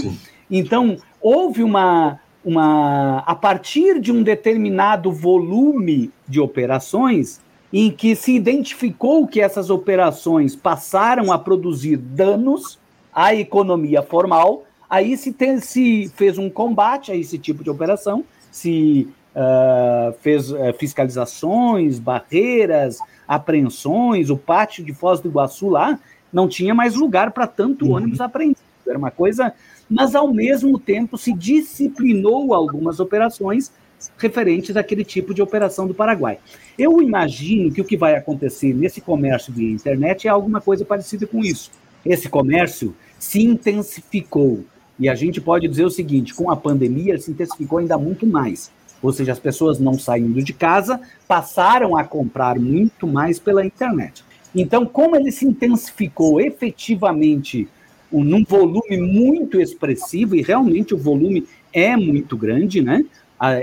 Então, 0.50 0.98
houve 1.20 1.64
uma 1.64 2.20
uma 2.44 3.20
a 3.20 3.36
partir 3.36 4.00
de 4.00 4.12
um 4.12 4.24
determinado 4.24 5.12
volume 5.12 6.12
de 6.28 6.40
operações 6.40 7.40
em 7.74 7.90
que 7.90 8.16
se 8.16 8.36
identificou 8.36 9.28
que 9.28 9.40
essas 9.40 9.70
operações 9.70 10.56
passaram 10.56 11.32
a 11.32 11.40
produzir 11.40 11.98
danos 11.98 12.78
à 13.14 13.34
economia 13.34 14.02
formal, 14.02 14.66
aí 14.90 15.16
se, 15.16 15.32
tem, 15.32 15.60
se 15.60 16.12
fez 16.16 16.38
um 16.38 16.50
combate 16.50 17.12
a 17.12 17.16
esse 17.16 17.38
tipo 17.38 17.64
de 17.64 17.70
operação, 17.70 18.26
se 18.52 19.08
uh, 19.34 20.14
fez 20.20 20.52
uh, 20.52 20.58
fiscalizações, 20.78 21.98
barreiras, 21.98 23.00
apreensões, 23.26 24.30
o 24.30 24.38
pátio 24.38 24.84
de 24.84 24.94
Foz 24.94 25.22
do 25.22 25.30
Iguaçu 25.30 25.70
lá 25.70 25.98
não 26.32 26.48
tinha 26.48 26.74
mais 26.74 26.96
lugar 26.96 27.32
para 27.32 27.48
tanto 27.48 27.86
uhum. 27.86 27.94
ônibus 27.94 28.20
apreendido. 28.20 28.60
Era 28.86 28.98
uma 28.98 29.12
coisa 29.12 29.54
mas 29.92 30.16
ao 30.16 30.34
mesmo 30.34 30.80
tempo 30.80 31.18
se 31.18 31.34
disciplinou 31.34 32.54
algumas 32.54 33.02
operações 33.02 33.74
referentes 34.18 34.78
àquele 34.78 35.04
tipo 35.04 35.34
de 35.34 35.42
operação 35.42 35.86
do 35.86 35.94
Paraguai. 35.94 36.40
Eu 36.80 37.02
imagino 37.02 37.72
que 37.74 37.82
o 37.82 37.86
que 37.86 37.98
vai 37.98 38.16
acontecer 38.16 38.74
nesse 38.74 39.02
comércio 39.02 39.52
de 39.52 39.66
internet 39.66 40.28
é 40.28 40.32
alguma 40.32 40.62
coisa 40.62 40.86
parecida 40.86 41.28
com 41.28 41.42
isso. 41.42 41.70
Esse 42.06 42.30
comércio 42.30 42.96
se 43.20 43.44
intensificou. 43.44 44.64
E 44.98 45.10
a 45.10 45.14
gente 45.14 45.42
pode 45.42 45.68
dizer 45.68 45.84
o 45.84 45.92
seguinte: 45.92 46.34
com 46.34 46.50
a 46.50 46.56
pandemia, 46.56 47.18
se 47.20 47.30
intensificou 47.30 47.80
ainda 47.80 47.98
muito 47.98 48.26
mais. 48.26 48.72
Ou 49.02 49.12
seja, 49.12 49.34
as 49.34 49.40
pessoas 49.40 49.78
não 49.78 50.00
saindo 50.00 50.42
de 50.42 50.54
casa 50.54 51.02
passaram 51.28 51.98
a 51.98 52.04
comprar 52.06 52.58
muito 52.58 53.06
mais 53.06 53.40
pela 53.40 53.66
internet. 53.66 54.24
Então, 54.56 54.86
como 54.86 55.16
ele 55.16 55.32
se 55.32 55.46
intensificou 55.46 56.40
efetivamente 56.40 57.68
um, 58.12 58.24
num 58.24 58.44
volume 58.44 58.98
muito 58.98 59.60
expressivo, 59.60 60.36
e 60.36 60.42
realmente 60.42 60.94
o 60.94 60.98
volume 60.98 61.48
é 61.74 61.96
muito 61.96 62.36
grande, 62.36 62.82
né? 62.82 63.06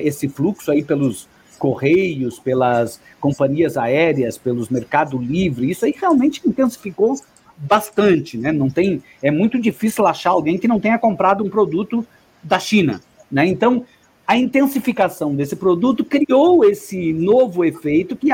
esse 0.01 0.29
fluxo 0.29 0.73
aí 0.73 0.83
pelos 0.83 1.29
correios, 1.59 2.39
pelas 2.39 3.01
companhias 3.21 3.77
aéreas, 3.77 4.39
pelos 4.39 4.69
Mercado 4.69 5.19
Livre, 5.19 5.71
isso 5.71 5.85
aí 5.85 5.95
realmente 5.97 6.41
intensificou 6.47 7.17
bastante, 7.57 8.39
né? 8.39 8.53
Não 8.53 8.71
tem, 8.71 9.03
é 9.23 9.31
muito 9.31 9.61
difícil 9.61 10.07
achar 10.07 10.31
alguém 10.31 10.59
que 10.59 10.69
não 10.69 10.79
tenha 10.79 10.99
comprado 10.99 11.45
um 11.45 11.51
produto 11.51 12.07
da 12.43 12.59
China, 12.59 13.01
né? 13.31 13.47
Então, 13.47 13.85
a 14.27 14.37
intensificação 14.37 15.35
desse 15.35 15.57
produto 15.57 16.05
criou 16.05 16.65
esse 16.65 17.13
novo 17.13 17.65
efeito 17.65 18.15
que, 18.15 18.31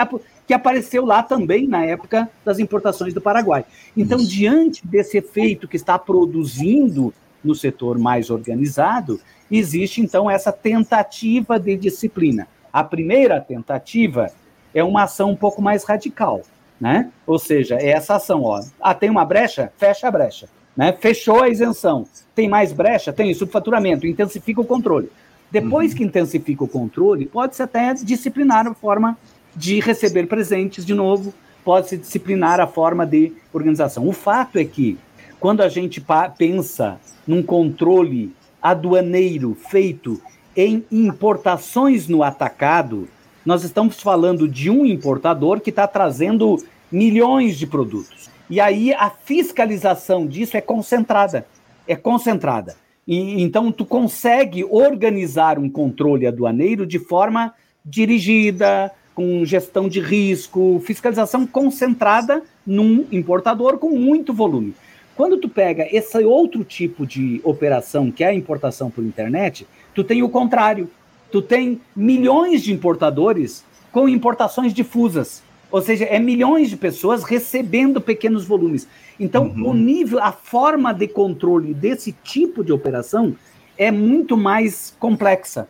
que 0.46 0.54
apareceu 0.54 1.04
lá 1.04 1.22
também 1.22 1.66
na 1.66 1.85
época 1.85 2.28
das 2.44 2.59
importações 2.59 3.14
do 3.14 3.20
Paraguai. 3.20 3.64
Então, 3.96 4.18
Isso. 4.18 4.28
diante 4.28 4.87
desse 4.87 5.18
efeito 5.18 5.66
que 5.66 5.76
está 5.76 5.98
produzindo 5.98 7.12
no 7.42 7.54
setor 7.54 7.98
mais 7.98 8.30
organizado, 8.30 9.20
existe 9.50 10.00
então 10.00 10.30
essa 10.30 10.52
tentativa 10.52 11.59
de 11.59 11.76
disciplina. 11.76 12.48
A 12.72 12.83
primeira 12.83 13.40
tentativa 13.40 14.30
é 14.74 14.83
uma 14.83 15.04
ação 15.04 15.30
um 15.30 15.37
pouco 15.37 15.62
mais 15.62 15.85
radical, 15.85 16.42
né? 16.80 17.11
Ou 17.26 17.38
seja, 17.38 17.76
é 17.76 17.90
essa 17.90 18.16
ação, 18.16 18.42
ó, 18.42 18.61
ah, 18.80 18.94
tem 18.94 19.09
uma 19.09 19.24
brecha, 19.24 19.72
fecha 19.78 20.09
a 20.09 20.11
brecha, 20.11 20.48
né? 20.76 20.92
Fechou 20.92 21.42
a 21.42 21.48
isenção. 21.48 22.07
Tem 22.35 22.48
mais 22.48 22.72
brecha, 22.72 23.12
tem 23.12 23.33
subfaturamento, 23.33 24.07
intensifica 24.07 24.61
o 24.61 24.64
controle. 24.64 25.11
Depois 25.50 25.92
uhum. 25.92 25.98
que 25.98 26.04
intensifica 26.04 26.64
o 26.64 26.68
controle, 26.68 27.26
pode-se 27.26 27.62
até 27.62 27.94
disciplinar 27.94 28.66
a 28.66 28.74
forma 28.74 29.16
de 29.57 29.81
receber 29.81 30.27
presentes 30.27 30.85
de 30.85 30.95
novo, 30.95 31.33
pode-se 31.64 31.97
disciplinar 31.97 32.61
a 32.61 32.67
forma 32.67 33.07
de 33.07 33.33
organização. 33.53 34.07
O 34.07 34.12
fato 34.12 34.59
é 34.59 34.64
que, 34.64 34.99
quando 35.40 35.62
a 35.62 35.69
gente 35.69 36.05
pensa 36.37 36.99
num 37.27 37.43
controle 37.43 38.35
aduaneiro 38.62 39.57
feito 39.69 40.21
em 40.57 40.85
importações 40.90 42.09
no 42.09 42.23
atacado, 42.23 43.09
nós 43.45 43.64
estamos 43.64 44.01
falando 44.01 44.49
de 44.49 44.71
um 44.71 44.87
importador 44.87 45.61
que 45.61 45.71
está 45.71 45.87
trazendo 45.87 46.57
milhões 46.90 47.59
de 47.59 47.67
produtos. 47.67 48.31
E 48.49 48.61
aí 48.61 48.93
a 48.93 49.11
fiscalização 49.11 50.27
disso 50.27 50.57
é 50.57 50.61
concentrada. 50.61 51.47
É 51.87 51.97
concentrada. 51.97 52.77
E, 53.07 53.43
então, 53.43 53.71
tu 53.71 53.85
consegue 53.85 54.64
organizar 54.64 55.59
um 55.59 55.69
controle 55.69 56.27
aduaneiro 56.27 56.87
de 56.87 56.99
forma 56.99 57.53
dirigida, 57.85 58.90
com 59.14 59.44
gestão 59.44 59.88
de 59.88 60.00
risco, 60.00 60.83
fiscalização 60.85 61.46
concentrada 61.46 62.42
num 62.66 63.07
importador 63.12 63.79
com 63.79 63.90
muito 63.90 64.33
volume. 64.33 64.74
Quando 65.16 65.38
tu 65.38 65.48
pega 65.48 65.87
esse 65.94 66.24
outro 66.24 66.64
tipo 66.64 67.07
de 67.07 67.40
operação, 67.44 68.11
que 68.11 68.24
é 68.24 68.29
a 68.29 68.35
importação 68.35 68.90
por 68.90 69.05
internet, 69.05 69.66
tu 69.94 70.03
tem 70.03 70.22
o 70.22 70.29
contrário. 70.29 70.90
Tu 71.31 71.40
tem 71.40 71.81
milhões 71.94 72.62
de 72.62 72.72
importadores 72.72 73.64
com 73.92 74.09
importações 74.09 74.74
difusas. 74.74 75.42
Ou 75.70 75.81
seja, 75.81 76.05
é 76.05 76.18
milhões 76.18 76.70
de 76.70 76.77
pessoas 76.77 77.24
recebendo 77.24 78.00
pequenos 78.00 78.44
volumes. 78.44 78.87
Então, 79.18 79.46
uhum. 79.46 79.70
o 79.70 79.74
nível, 79.74 80.20
a 80.20 80.33
forma 80.33 80.92
de 80.92 81.07
controle 81.07 81.72
desse 81.72 82.12
tipo 82.12 82.64
de 82.64 82.72
operação 82.72 83.37
é 83.77 83.90
muito 83.90 84.37
mais 84.37 84.94
complexa. 84.98 85.68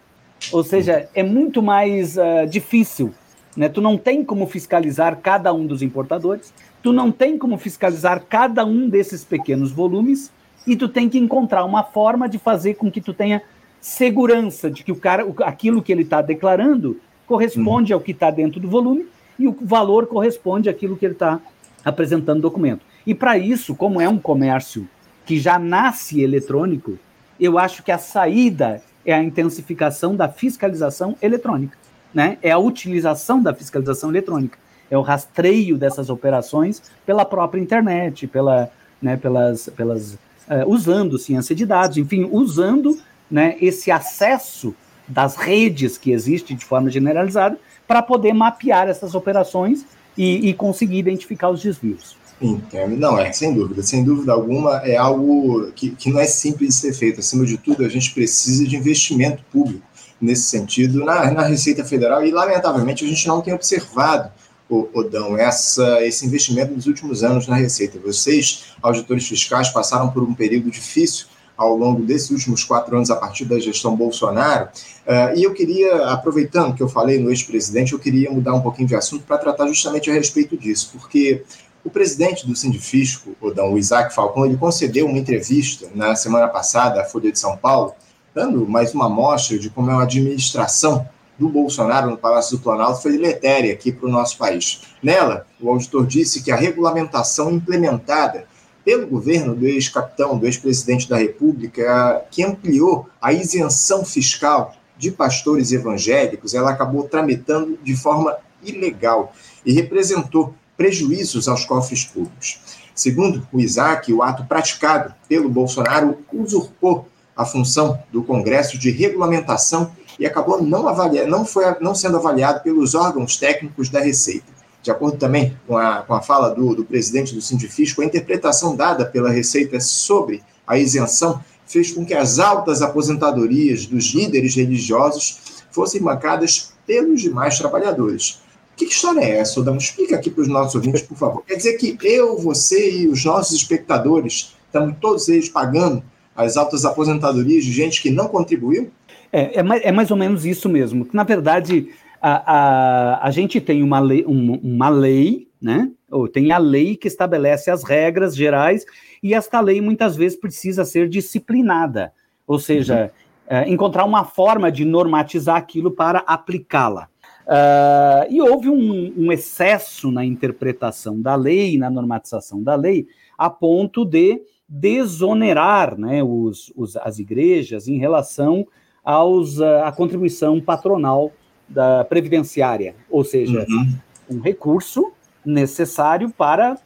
Ou 0.53 0.63
seja, 0.63 1.09
é 1.15 1.23
muito 1.23 1.63
mais 1.63 2.17
uh, 2.17 2.47
difícil. 2.49 3.15
Né? 3.57 3.69
Tu 3.69 3.81
não 3.81 3.97
tem 3.97 4.25
como 4.25 4.47
fiscalizar 4.47 5.19
cada 5.23 5.53
um 5.53 5.67
dos 5.67 5.83
importadores, 5.83 6.53
tu 6.83 6.93
não 6.93 7.11
tem 7.11 7.39
como 7.39 7.57
fiscalizar 7.57 8.23
cada 8.29 8.65
um 8.65 8.89
desses 8.89 9.25
pequenos 9.25 9.73
volumes, 9.73 10.33
e 10.67 10.77
tu 10.77 10.89
tem 10.89 11.09
que 11.09 11.19
encontrar 11.19 11.65
uma 11.65 11.83
forma 11.83 12.29
de 12.29 12.39
fazer 12.39 12.75
com 12.75 12.91
que 12.91 13.01
tu 13.01 13.13
tenha 13.13 13.43
segurança 13.81 14.71
de 14.71 14.83
que 14.83 14.91
o 14.91 14.97
cara, 14.97 15.27
aquilo 15.45 15.83
que 15.83 15.93
ele 15.93 16.03
está 16.03 16.23
declarando 16.23 16.99
corresponde 17.27 17.93
uhum. 17.93 17.99
ao 17.99 18.03
que 18.03 18.13
está 18.13 18.31
dentro 18.31 18.59
do 18.59 18.69
volume 18.69 19.07
e 19.39 19.47
o 19.47 19.55
valor 19.61 20.07
corresponde 20.07 20.71
àquilo 20.71 20.97
que 20.97 21.05
ele 21.05 21.15
está 21.15 21.39
apresentando 21.85 22.37
no 22.37 22.43
documento. 22.43 22.81
E 23.07 23.15
para 23.15 23.37
isso, 23.37 23.75
como 23.75 24.01
é 24.01 24.09
um 24.09 24.19
comércio 24.19 24.89
que 25.27 25.39
já 25.39 25.59
nasce 25.59 26.23
eletrônico, 26.23 26.99
eu 27.39 27.59
acho 27.59 27.83
que 27.83 27.93
a 27.93 27.99
saída 27.99 28.83
é 29.05 29.13
a 29.13 29.23
intensificação 29.23 30.17
da 30.17 30.29
fiscalização 30.29 31.15
eletrônica, 31.21 31.77
né? 32.15 32.39
É 32.41 32.53
a 32.53 32.59
utilização 32.59 33.43
da 33.43 33.53
fiscalização 33.53 34.11
eletrônica, 34.11 34.59
é 34.91 34.97
o 34.97 35.03
rastreio 35.03 35.77
dessas 35.77 36.09
operações 36.09 36.83
pela 37.05 37.25
própria 37.25 37.61
internet, 37.61 38.27
pela, 38.27 38.71
né, 39.03 39.17
pelas, 39.17 39.69
pelas 39.77 40.13
uh, 40.13 40.67
usando 40.67 41.19
ciência 41.19 41.55
de 41.55 41.67
dados, 41.67 41.97
enfim, 41.97 42.29
usando 42.31 42.99
né, 43.31 43.57
esse 43.61 43.91
acesso 43.91 44.75
das 45.09 45.37
redes 45.37 45.99
que 45.99 46.13
existe 46.13 46.55
de 46.55 46.65
forma 46.65 46.91
generalizada 46.91 47.59
para 47.87 48.01
poder 48.01 48.33
mapear 48.33 48.89
essas 48.89 49.15
operações 49.15 49.85
e, 50.17 50.49
e 50.49 50.55
conseguir 50.55 50.99
identificar 50.99 51.51
os 51.51 51.61
desvios. 51.61 52.17
Entendo. 52.41 52.97
Não, 52.97 53.19
é, 53.19 53.33
sem 53.33 53.55
dúvida. 53.55 53.83
Sem 53.83 54.05
dúvida 54.05 54.33
alguma, 54.33 54.79
é 54.79 54.97
algo 54.97 55.71
que, 55.73 55.91
que 55.91 56.11
não 56.11 56.21
é 56.21 56.25
simples 56.25 56.69
de 56.71 56.75
ser 56.75 56.93
feito. 56.93 57.21
Acima 57.21 57.45
de 57.45 57.57
tudo, 57.57 57.85
a 57.85 57.89
gente 57.89 58.13
precisa 58.13 58.67
de 58.67 58.77
investimento 58.77 59.43
público 59.53 59.83
nesse 60.21 60.45
sentido 60.45 61.05
na, 61.05 61.31
na 61.31 61.43
Receita 61.43 61.85
Federal 61.85 62.25
e, 62.25 62.31
lamentavelmente, 62.31 63.05
a 63.05 63.09
gente 63.09 63.27
não 63.27 63.41
tem 63.41 63.55
observado, 63.55 64.31
Odão, 64.69 65.37
essa, 65.37 66.05
esse 66.05 66.27
investimento 66.27 66.73
nos 66.73 66.87
últimos 66.87 67.23
anos 67.23 67.47
na 67.47 67.55
Receita. 67.55 67.99
Vocês, 67.99 68.65
auditores 68.83 69.29
fiscais, 69.29 69.69
passaram 69.69 70.11
por 70.11 70.23
um 70.23 70.35
período 70.35 70.71
difícil 70.71 71.27
ao 71.57 71.77
longo 71.77 72.03
desses 72.03 72.31
últimos 72.31 72.65
quatro 72.65 72.97
anos, 72.97 73.11
a 73.11 73.17
partir 73.17 73.45
da 73.45 73.59
gestão 73.59 73.95
Bolsonaro. 73.95 74.69
Uh, 75.07 75.39
e 75.39 75.45
eu 75.45 75.53
queria, 75.53 76.07
aproveitando 76.07 76.75
que 76.75 76.83
eu 76.83 76.89
falei 76.89 77.19
no 77.19 77.31
ex-presidente, 77.31 77.93
eu 77.93 77.99
queria 77.99 78.31
mudar 78.31 78.55
um 78.55 78.61
pouquinho 78.61 78.89
de 78.89 78.97
assunto 78.97 79.25
para 79.25 79.39
tratar 79.39 79.69
justamente 79.69 80.11
a 80.11 80.15
respeito 80.15 80.57
disso, 80.57 80.91
porque 80.93 81.45
o 81.85 81.91
presidente 81.91 82.47
do 82.47 82.57
Sindifisco, 82.57 83.37
o 83.41 83.79
Isaac 83.79 84.15
Falcão, 84.15 84.47
ele 84.47 84.57
concedeu 84.57 85.07
uma 85.07 85.19
entrevista 85.19 85.89
na 85.95 86.17
semana 86.17 86.49
passada 86.49 87.03
à 87.03 87.05
Folha 87.05 87.31
de 87.31 87.39
São 87.39 87.57
Paulo, 87.57 87.93
dando 88.35 88.67
mais 88.69 88.93
uma 88.93 89.07
amostra 89.07 89.59
de 89.59 89.71
como 89.71 89.91
é 89.91 89.95
uma 89.95 90.03
administração 90.03 91.09
do 91.39 91.49
Bolsonaro 91.49 92.11
no 92.11 92.17
Palácio 92.17 92.57
do 92.57 92.63
Planalto 92.63 93.03
foi 93.03 93.13
deletéria 93.13 93.73
aqui 93.73 93.93
para 93.93 94.09
o 94.09 94.13
nosso 94.13 94.37
país. 94.37 94.83
Nela, 95.03 95.47
o 95.61 95.71
auditor 95.71 96.07
disse 96.07 96.43
que 96.43 96.51
a 96.51 96.57
regulamentação 96.57 97.53
implementada 97.53 98.47
pelo 98.85 99.07
governo 99.07 99.55
do 99.55 99.67
ex-capitão, 99.67 100.37
do 100.37 100.47
ex-presidente 100.47 101.09
da 101.09 101.17
República, 101.17 102.25
que 102.31 102.45
ampliou 102.45 103.09
a 103.21 103.33
isenção 103.33 104.05
fiscal 104.05 104.75
de 104.97 105.11
pastores 105.11 105.73
evangélicos, 105.73 106.55
ela 106.55 106.71
acabou 106.71 107.05
tramitando 107.05 107.79
de 107.83 107.97
forma 107.97 108.37
ilegal 108.63 109.33
e 109.65 109.73
representou 109.73 110.55
prejuízos 110.77 111.49
aos 111.49 111.65
cofres 111.65 112.05
públicos. 112.05 112.61
Segundo 112.95 113.47
o 113.53 113.61
Isaac, 113.61 114.13
o 114.13 114.23
ato 114.23 114.45
praticado 114.45 115.15
pelo 115.29 115.49
Bolsonaro 115.49 116.19
usurpou 116.33 117.09
a 117.37 117.45
função 117.45 117.99
do 118.13 118.23
Congresso 118.23 118.79
de 118.79 118.91
regulamentação 118.91 119.93
e 120.19 120.27
acabou 120.27 120.63
não, 120.63 120.87
avalia, 120.87 121.27
não, 121.27 121.45
foi, 121.45 121.65
não 121.81 121.95
sendo 121.95 122.17
avaliado 122.17 122.63
pelos 122.63 122.95
órgãos 122.95 123.37
técnicos 123.37 123.89
da 123.89 124.01
Receita. 124.01 124.53
De 124.83 124.91
acordo 124.91 125.17
também 125.17 125.57
com 125.67 125.77
a, 125.77 126.03
com 126.03 126.15
a 126.15 126.21
fala 126.21 126.51
do, 126.51 126.75
do 126.75 126.85
presidente 126.85 127.35
do 127.35 127.41
Sindifisco, 127.41 128.03
a 128.03 128.05
interpretação 128.05 128.77
dada 128.77 129.05
pela 129.05 129.31
Receita 129.31 129.81
sobre 129.81 130.43
a 130.67 130.79
isenção 130.79 131.43
fez 131.67 131.91
com 131.91 132.05
que 132.05 132.15
as 132.15 132.39
altas 132.39 132.83
aposentadorias 132.83 133.87
dos 133.87 134.13
líderes 134.13 134.55
religiosos 134.55 135.65
fossem 135.71 136.01
bancadas 136.01 136.73
pelos 136.87 137.23
demais 137.23 137.59
trabalhadores. 137.59 138.41
Que 138.77 138.85
história 138.87 139.21
é 139.21 139.39
essa, 139.39 139.61
Odão? 139.61 139.77
Explica 139.77 140.17
aqui 140.17 140.31
para 140.31 140.43
os 140.43 140.49
nossos 140.49 140.75
ouvintes, 140.75 141.03
por 141.03 141.17
favor. 141.17 141.43
Quer 141.47 141.57
dizer 141.57 141.75
que 141.75 141.97
eu, 142.03 142.39
você 142.39 142.91
e 142.91 143.09
os 143.09 143.25
nossos 143.25 143.57
espectadores 143.57 144.55
estamos 144.67 144.97
todos 145.01 145.29
eles 145.29 145.49
pagando 145.49 146.03
as 146.37 146.57
altas 146.57 146.85
aposentadorias 146.85 147.65
de 147.65 147.73
gente 147.73 148.03
que 148.03 148.11
não 148.11 148.29
contribuiu? 148.29 148.91
É, 149.33 149.61
é, 149.61 149.63
mais, 149.63 149.83
é 149.85 149.93
mais 149.93 150.11
ou 150.11 150.17
menos 150.17 150.45
isso 150.45 150.69
mesmo. 150.69 151.07
Na 151.13 151.25
verdade, 151.25 151.89
a, 152.21 152.53
a, 152.53 153.27
a 153.27 153.31
gente 153.31 153.61
tem 153.61 153.83
uma 153.83 154.01
lei, 154.01 154.25
um, 154.27 154.55
uma 154.63 154.89
lei, 154.89 155.49
né? 155.61 155.91
Ou 156.11 156.29
tem 156.29 156.53
a 156.53 156.59
lei 156.59 156.97
que 156.97 157.09
estabelece 157.09 157.71
as 157.71 157.83
regras 157.83 158.37
gerais, 158.37 158.85
e 159.23 159.35
esta 159.35 159.61
lei 159.61 159.81
muitas 159.81 160.17
vezes 160.17 160.39
precisa 160.39 160.85
ser 160.85 161.09
disciplinada, 161.09 162.13
ou 162.47 162.59
seja, 162.59 163.11
uhum. 163.51 163.57
é, 163.57 163.69
encontrar 163.69 164.05
uma 164.05 164.25
forma 164.25 164.71
de 164.71 164.85
normatizar 164.85 165.57
aquilo 165.57 165.91
para 165.91 166.21
aplicá-la. 166.21 167.09
Uh, 167.45 168.25
e 168.31 168.41
houve 168.41 168.71
um, 168.71 169.13
um, 169.19 169.31
excesso 169.31 170.11
na 170.11 170.25
interpretação 170.25 171.21
da 171.21 171.35
lei, 171.35 171.77
na 171.77 171.91
normatização 171.91 172.63
da 172.63 172.75
lei, 172.75 173.07
a 173.37 173.51
ponto 173.51 174.03
de 174.03 174.41
desonerar 174.69 175.99
né, 175.99 176.23
os, 176.23 176.73
os, 176.75 176.97
as 176.97 177.19
igrejas 177.19 177.87
em 177.89 177.99
relação 177.99 178.67
aos, 179.05 179.61
à 179.61 179.93
contribuição 179.93 180.61
patronal 180.61 181.33
da 181.69 182.05
previdenciária, 182.05 182.95
ou 183.11 183.25
seja, 183.25 183.67
uhum. 183.69 183.99
um 184.31 184.41
recurso 184.41 185.13
necessário 185.45 186.31
para 186.31 186.79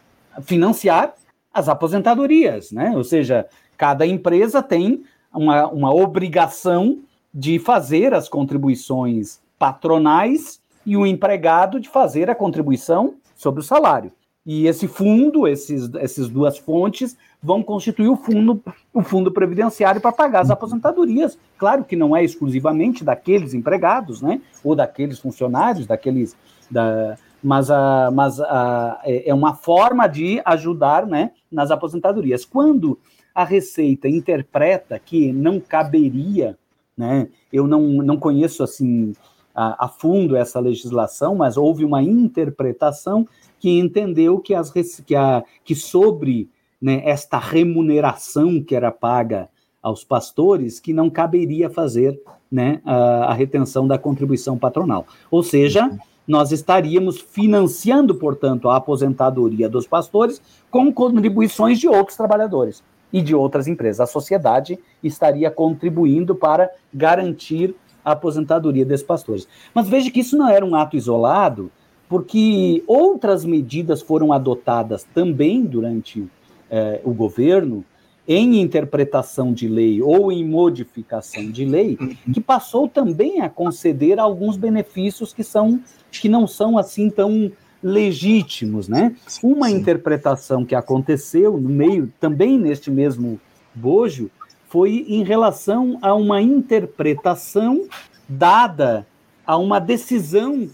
financiar 0.43 1.15
as 1.53 1.69
aposentadorias, 1.69 2.71
né? 2.71 2.93
Ou 2.97 3.03
seja, 3.03 3.47
cada 3.77 4.07
empresa 4.07 4.63
tem 4.63 5.03
uma, 5.33 5.69
uma 5.69 5.95
obrigação 5.95 7.01
de 7.33 7.59
fazer 7.59 8.15
as 8.15 8.29
contribuições 8.29 9.41
patronais 9.59 10.61
e 10.85 10.97
o 10.97 11.07
empregado 11.07 11.79
de 11.79 11.89
fazer 11.89 12.31
a 12.31 12.35
contribuição 12.35 13.15
sobre 13.35 13.61
o 13.61 13.65
salário. 13.65 14.13
E 14.51 14.67
esse 14.67 14.89
fundo, 14.89 15.47
esses, 15.47 15.95
essas 15.97 16.27
duas 16.31 16.57
fontes, 16.57 17.19
vão 17.43 17.63
constituir 17.63 18.09
o 18.09 18.17
fundo, 18.17 18.63
o 18.95 19.03
fundo 19.03 19.31
previdenciário 19.31 20.01
para 20.01 20.11
pagar 20.11 20.41
as 20.41 20.51
aposentadorias. 20.51 21.39
Claro 21.59 21.85
que 21.85 21.95
não 21.95 22.17
é 22.17 22.25
exclusivamente 22.25 23.05
daqueles 23.05 23.53
empregados, 23.53 24.23
né? 24.23 24.41
Ou 24.65 24.75
daqueles 24.75 25.19
funcionários, 25.19 25.87
daqueles. 25.87 26.35
Da, 26.71 27.19
mas 27.43 27.71
a, 27.71 28.11
mas 28.11 28.41
a, 28.41 28.99
é, 29.05 29.29
é 29.29 29.35
uma 29.35 29.55
forma 29.55 30.07
de 30.07 30.41
ajudar 30.47 31.07
né, 31.07 31.33
nas 31.53 31.71
aposentadorias. 31.71 32.47
Quando 32.47 32.99
a 33.35 33.45
Receita 33.45 34.09
interpreta 34.09 34.99
que 34.99 35.31
não 35.31 35.61
caberia, 35.61 36.57
né, 36.97 37.29
eu 37.53 37.67
não, 37.67 37.83
não 37.83 38.17
conheço 38.17 38.63
assim 38.63 39.13
a, 39.55 39.85
a 39.85 39.89
fundo 39.89 40.37
essa 40.37 40.59
legislação, 40.59 41.35
mas 41.35 41.59
houve 41.59 41.85
uma 41.85 42.03
interpretação 42.03 43.29
que 43.59 43.79
entendeu 43.79 44.39
que, 44.39 44.55
as, 44.55 44.71
que, 45.05 45.15
a, 45.15 45.43
que 45.65 45.75
sobre 45.75 46.49
né, 46.81 47.03
esta 47.05 47.39
remuneração 47.39 48.63
que 48.63 48.75
era 48.75 48.91
paga 48.91 49.49
aos 49.83 50.05
pastores, 50.05 50.81
que 50.81 50.93
não 50.93 51.09
caberia 51.09 51.71
fazer 51.71 52.21
né, 52.51 52.81
a, 52.85 53.27
a 53.27 53.35
retenção 53.35 53.87
da 53.87 53.99
contribuição 53.99 54.59
patronal. 54.59 55.07
Ou 55.31 55.43
seja, 55.43 55.91
nós 56.27 56.53
estaríamos 56.53 57.21
financiando, 57.21 58.15
portanto, 58.15 58.69
a 58.69 58.77
aposentadoria 58.77 59.69
dos 59.69 59.87
pastores 59.87 60.43
com 60.71 60.93
contribuições 60.93 61.79
de 61.79 61.89
outros 61.89 62.17
trabalhadores 62.17 62.83
e 63.13 63.23
de 63.23 63.35
outras 63.35 63.67
empresas. 63.67 64.01
A 64.01 64.07
sociedade 64.07 64.79
estaria 65.03 65.51
contribuindo 65.51 66.35
para 66.35 66.71
garantir 66.93 67.75
a 68.05 68.13
aposentadoria 68.13 68.85
desses 68.85 69.07
pastores. 69.07 69.49
Mas 69.75 69.89
veja 69.89 70.11
que 70.11 70.21
isso 70.21 70.37
não 70.37 70.49
era 70.49 70.65
um 70.65 70.75
ato 70.75 70.97
isolado, 70.97 71.71
porque 72.09 72.83
outras 72.87 73.45
medidas 73.45 74.01
foram 74.01 74.33
adotadas 74.33 75.05
também 75.15 75.65
durante 75.65 76.27
eh, 76.71 77.01
o 77.05 77.13
governo, 77.13 77.85
em 78.27 78.61
interpretação 78.61 79.55
de 79.55 79.67
lei 79.67 80.03
ou 80.03 80.31
em 80.31 80.45
modificação 80.45 81.51
de 81.51 81.65
lei, 81.65 81.97
uhum. 81.99 82.15
que 82.33 82.41
passou 82.41 82.87
também 82.87 83.41
a 83.41 83.49
conceder 83.49 84.19
alguns 84.19 84.57
benefícios 84.57 85.33
que 85.33 85.43
são 85.43 85.81
que 86.11 86.29
não 86.29 86.47
são 86.47 86.77
assim 86.77 87.09
tão 87.09 87.51
legítimos, 87.83 88.89
né? 88.89 89.15
Uma 89.43 89.71
interpretação 89.71 90.65
que 90.65 90.75
aconteceu 90.75 91.59
no 91.59 91.69
meio 91.69 92.13
também 92.21 92.59
neste 92.59 92.91
mesmo 92.91 93.41
bojo 93.75 94.31
foi 94.69 95.07
em 95.09 95.23
relação 95.23 95.99
a 96.03 96.15
uma 96.15 96.43
interpretação 96.43 97.87
dada 98.29 99.07
a 99.47 99.57
uma 99.57 99.79
decisão 99.79 100.69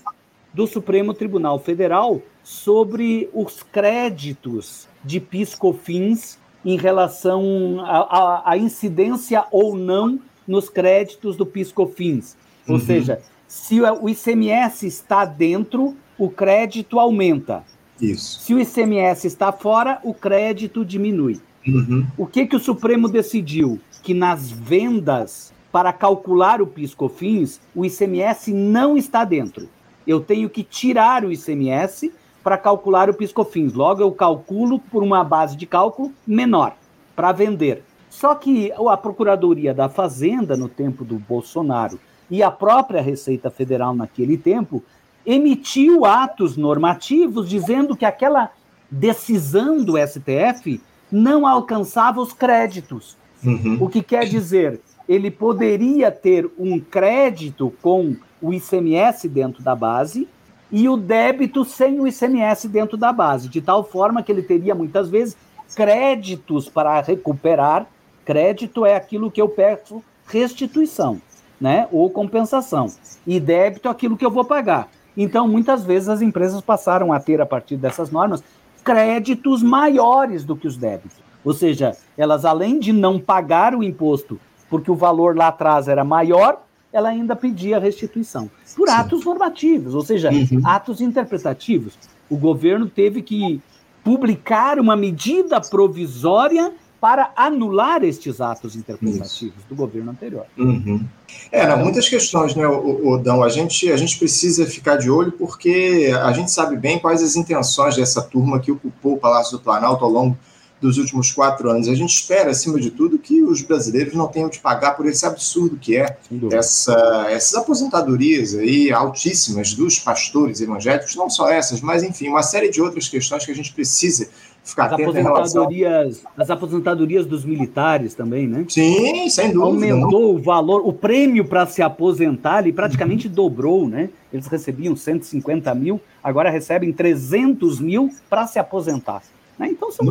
do 0.55 0.69
Supremo 0.69 1.13
Tribunal 1.13 1.59
Federal 1.59 2.23
sobre 2.43 3.29
os 3.35 3.63
créditos 3.65 4.89
de 5.05 5.19
piscofins 5.19 6.39
em 6.65 6.79
relação 6.79 7.79
à 7.85 8.57
incidência 8.57 9.45
ou 9.51 9.77
não 9.77 10.19
nos 10.47 10.69
créditos 10.69 11.37
do 11.37 11.45
piscofins. 11.45 12.37
Ou 12.67 12.77
uhum. 12.77 12.81
seja, 12.81 13.21
se 13.49 13.81
o 13.81 14.09
ICMS 14.09 14.87
está 14.87 15.25
dentro, 15.25 15.95
o 16.17 16.31
crédito 16.31 16.99
aumenta. 16.99 17.65
Isso. 18.01 18.41
Se 18.41 18.55
o 18.55 18.61
ICMS 18.61 19.27
está 19.27 19.53
fora, 19.53 19.99
o 20.05 20.15
crédito 20.15 20.85
diminui. 20.85 21.41
Uhum. 21.67 22.07
O 22.17 22.27
que, 22.27 22.47
que 22.47 22.57
o 22.57 22.61
Supremo 22.61 23.09
decidiu? 23.09 23.81
Que 24.03 24.15
nas 24.15 24.51
vendas 24.51 25.53
para 25.73 25.93
calcular 25.93 26.63
o 26.63 26.67
piscofins, 26.67 27.61
o 27.75 27.85
ICMS 27.85 28.53
não 28.53 28.97
está 28.97 29.25
dentro 29.25 29.69
eu 30.07 30.21
tenho 30.21 30.49
que 30.51 30.63
tirar 30.63 31.25
o 31.25 31.33
ICMS 31.33 32.13
para 32.43 32.59
calcular 32.59 33.09
o 33.09 33.15
PiscoFins. 33.15 33.73
Logo, 33.73 34.03
eu 34.03 34.13
calculo 34.13 34.79
por 34.79 35.03
uma 35.03 35.25
base 35.25 35.57
de 35.57 35.67
cálculo 35.67 36.13
menor 36.27 36.75
para 37.17 37.33
vender. 37.33 37.83
Só 38.11 38.35
que 38.35 38.71
a 38.73 38.97
Procuradoria 38.97 39.75
da 39.75 39.89
Fazenda, 39.89 40.57
no 40.57 40.69
tempo 40.69 41.05
do 41.05 41.19
Bolsonaro, 41.19 41.99
e 42.31 42.43
a 42.43 42.51
própria 42.51 43.01
Receita 43.01 43.51
Federal, 43.51 43.95
naquele 43.95 44.37
tempo, 44.37 44.83
emitiu 45.27 46.05
atos 46.05 46.57
normativos 46.57 47.49
dizendo 47.49 47.97
que 47.97 48.05
aquela 48.05 48.51
decisão 48.91 49.83
do 49.83 49.95
STF 49.97 50.81
não 51.11 51.47
alcançava 51.47 52.21
os 52.21 52.33
créditos. 52.33 53.17
Uhum. 53.45 53.79
O 53.81 53.89
que 53.89 54.03
quer 54.03 54.27
dizer, 54.27 54.81
ele 55.09 55.31
poderia 55.31 56.11
ter 56.11 56.51
um 56.59 56.79
crédito 56.79 57.73
com 57.83 58.17
o 58.45 58.53
ICMS 58.53 59.27
dentro 59.27 59.63
da 59.63 59.75
base 59.75 60.29
e 60.71 60.87
o 60.87 60.99
débito 60.99 61.65
sem 61.65 61.99
o 61.99 62.07
ICMS 62.07 62.69
dentro 62.69 62.97
da 62.97 63.11
base, 63.11 63.49
de 63.49 63.63
tal 63.63 63.83
forma 63.83 64.23
que 64.23 64.31
ele 64.31 64.43
teria 64.43 64.75
muitas 64.75 65.09
vezes 65.09 65.35
créditos 65.75 66.69
para 66.69 67.01
recuperar. 67.01 67.87
Crédito 68.25 68.85
é 68.85 68.95
aquilo 68.95 69.31
que 69.31 69.41
eu 69.41 69.49
peço 69.49 70.03
restituição, 70.27 71.21
né, 71.61 71.89
ou 71.91 72.11
compensação, 72.11 72.87
e 73.27 73.39
débito 73.41 73.89
é 73.89 73.91
aquilo 73.91 74.17
que 74.17 74.25
eu 74.25 74.31
vou 74.31 74.45
pagar. 74.45 74.89
Então, 75.17 75.47
muitas 75.47 75.85
vezes 75.85 76.09
as 76.09 76.21
empresas 76.21 76.61
passaram 76.61 77.13
a 77.13 77.21
ter 77.21 77.41
a 77.41 77.47
partir 77.47 77.77
dessas 77.77 78.11
normas 78.11 78.43
créditos 78.83 79.63
maiores 79.63 80.45
do 80.45 80.57
que 80.57 80.67
os 80.67 80.77
débitos. 80.77 81.17
Ou 81.45 81.53
seja, 81.53 81.97
elas 82.17 82.45
além 82.45 82.79
de 82.79 82.93
não 82.93 83.19
pagar 83.19 83.75
o 83.75 83.83
imposto 83.83 84.39
porque 84.69 84.91
o 84.91 84.97
valor 84.97 85.37
lá 85.37 85.49
atrás 85.49 85.87
era 85.87 86.03
maior, 86.03 86.63
ela 86.95 87.09
ainda 87.09 87.35
pedia 87.35 87.81
restituição 87.81 88.49
por 88.77 88.89
Sim. 88.89 88.95
atos 88.95 89.25
normativos, 89.25 89.97
ou 89.97 90.05
seja, 90.05 90.31
uhum. 90.31 90.63
atos 90.65 91.01
interpretativos. 91.01 91.95
O 92.31 92.37
governo 92.37 92.89
teve 92.89 93.21
que 93.21 93.61
publicar 94.05 94.79
uma 94.79 94.95
medida 94.95 95.61
provisória 95.61 96.73
para 97.01 97.33
anular 97.37 98.05
estes 98.05 98.41
atos 98.41 98.77
interpretativos 98.77 99.43
Isso. 99.43 99.69
do 99.69 99.75
governo 99.75 100.13
anterior. 100.13 100.47
Uhum. 100.57 101.05
É, 101.51 101.67
não, 101.67 101.79
muitas 101.79 102.09
questões, 102.09 102.55
né, 102.55 102.67
Odão? 102.67 103.43
A 103.43 103.49
gente, 103.49 103.91
a 103.91 103.97
gente 103.97 104.17
precisa 104.17 104.65
ficar 104.65 104.97
de 104.97 105.11
olho 105.11 105.33
porque 105.33 106.13
a 106.23 106.33
gente 106.33 106.51
sabe 106.51 106.77
bem 106.77 106.99
quais 106.99 107.23
as 107.23 107.35
intenções 107.35 107.97
dessa 107.97 108.23
turma 108.23 108.61
que 108.61 108.71
ocupou 108.71 109.15
o 109.15 109.19
Palácio 109.19 109.59
do 109.59 109.65
Planalto 109.65 110.05
ao 110.05 110.11
longo 110.11 110.39
dos 110.85 110.99
últimos 110.99 111.33
quatro 111.33 111.71
anos. 111.71 111.89
A 111.89 111.95
gente 111.95 112.15
espera, 112.15 112.51
acima 112.51 112.79
de 112.79 112.91
tudo, 112.91 113.19
que 113.19 113.43
os 113.43 113.63
brasileiros 113.63 114.13
não 114.13 114.29
tenham 114.29 114.51
de 114.51 114.59
pagar 114.59 114.95
por 114.95 115.07
esse 115.07 115.25
absurdo 115.25 115.79
que 115.79 115.97
é 115.97 116.19
essa, 116.53 117.27
essas 117.31 117.55
aposentadorias 117.55 118.55
aí 118.55 118.93
altíssimas 118.93 119.73
dos 119.73 119.99
pastores 119.99 120.61
evangélicos, 120.61 121.17
não 121.17 121.31
só 121.31 121.49
essas, 121.49 121.81
mas 121.81 122.03
enfim, 122.03 122.29
uma 122.29 122.43
série 122.43 122.69
de 122.69 122.83
outras 122.83 123.09
questões 123.09 123.47
que 123.47 123.51
a 123.51 123.55
gente 123.55 123.73
precisa 123.73 124.29
ficar 124.63 124.87
as 124.87 124.93
aposentadorias, 124.93 125.93
relação... 125.93 126.33
As 126.37 126.51
aposentadorias 126.51 127.25
dos 127.25 127.47
militares 127.47 128.15
também, 128.15 128.47
né? 128.47 128.67
Sim, 128.69 129.27
sem 129.31 129.53
dúvida. 129.53 129.95
Aumentou 129.95 130.21
não. 130.21 130.35
o 130.35 130.39
valor, 130.39 130.87
o 130.87 130.93
prêmio 130.93 131.47
para 131.47 131.67
se 131.67 131.81
aposentar, 131.81 132.61
ele 132.61 132.75
praticamente 132.75 133.27
uhum. 133.27 133.33
dobrou, 133.33 133.89
né? 133.89 134.11
Eles 134.31 134.47
recebiam 134.49 134.95
150 134.95 135.75
mil, 135.75 135.99
agora 136.23 136.51
recebem 136.51 136.93
300 136.93 137.81
mil 137.81 138.11
para 138.29 138.47
se 138.47 138.59
aposentar. 138.59 139.23
Né? 139.59 139.69
Então 139.71 139.91
são 139.91 140.05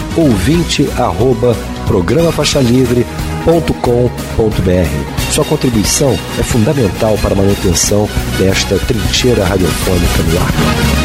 ouvinte@programafaixalivre.com.br. 3.45 5.31
Sua 5.31 5.45
contribuição 5.45 6.17
é 6.39 6.43
fundamental 6.43 7.17
para 7.21 7.33
a 7.33 7.37
manutenção 7.37 8.07
desta 8.37 8.77
trincheira 8.79 9.43
radiofônica 9.43 10.23
no 10.23 10.37
ar. 10.39 11.02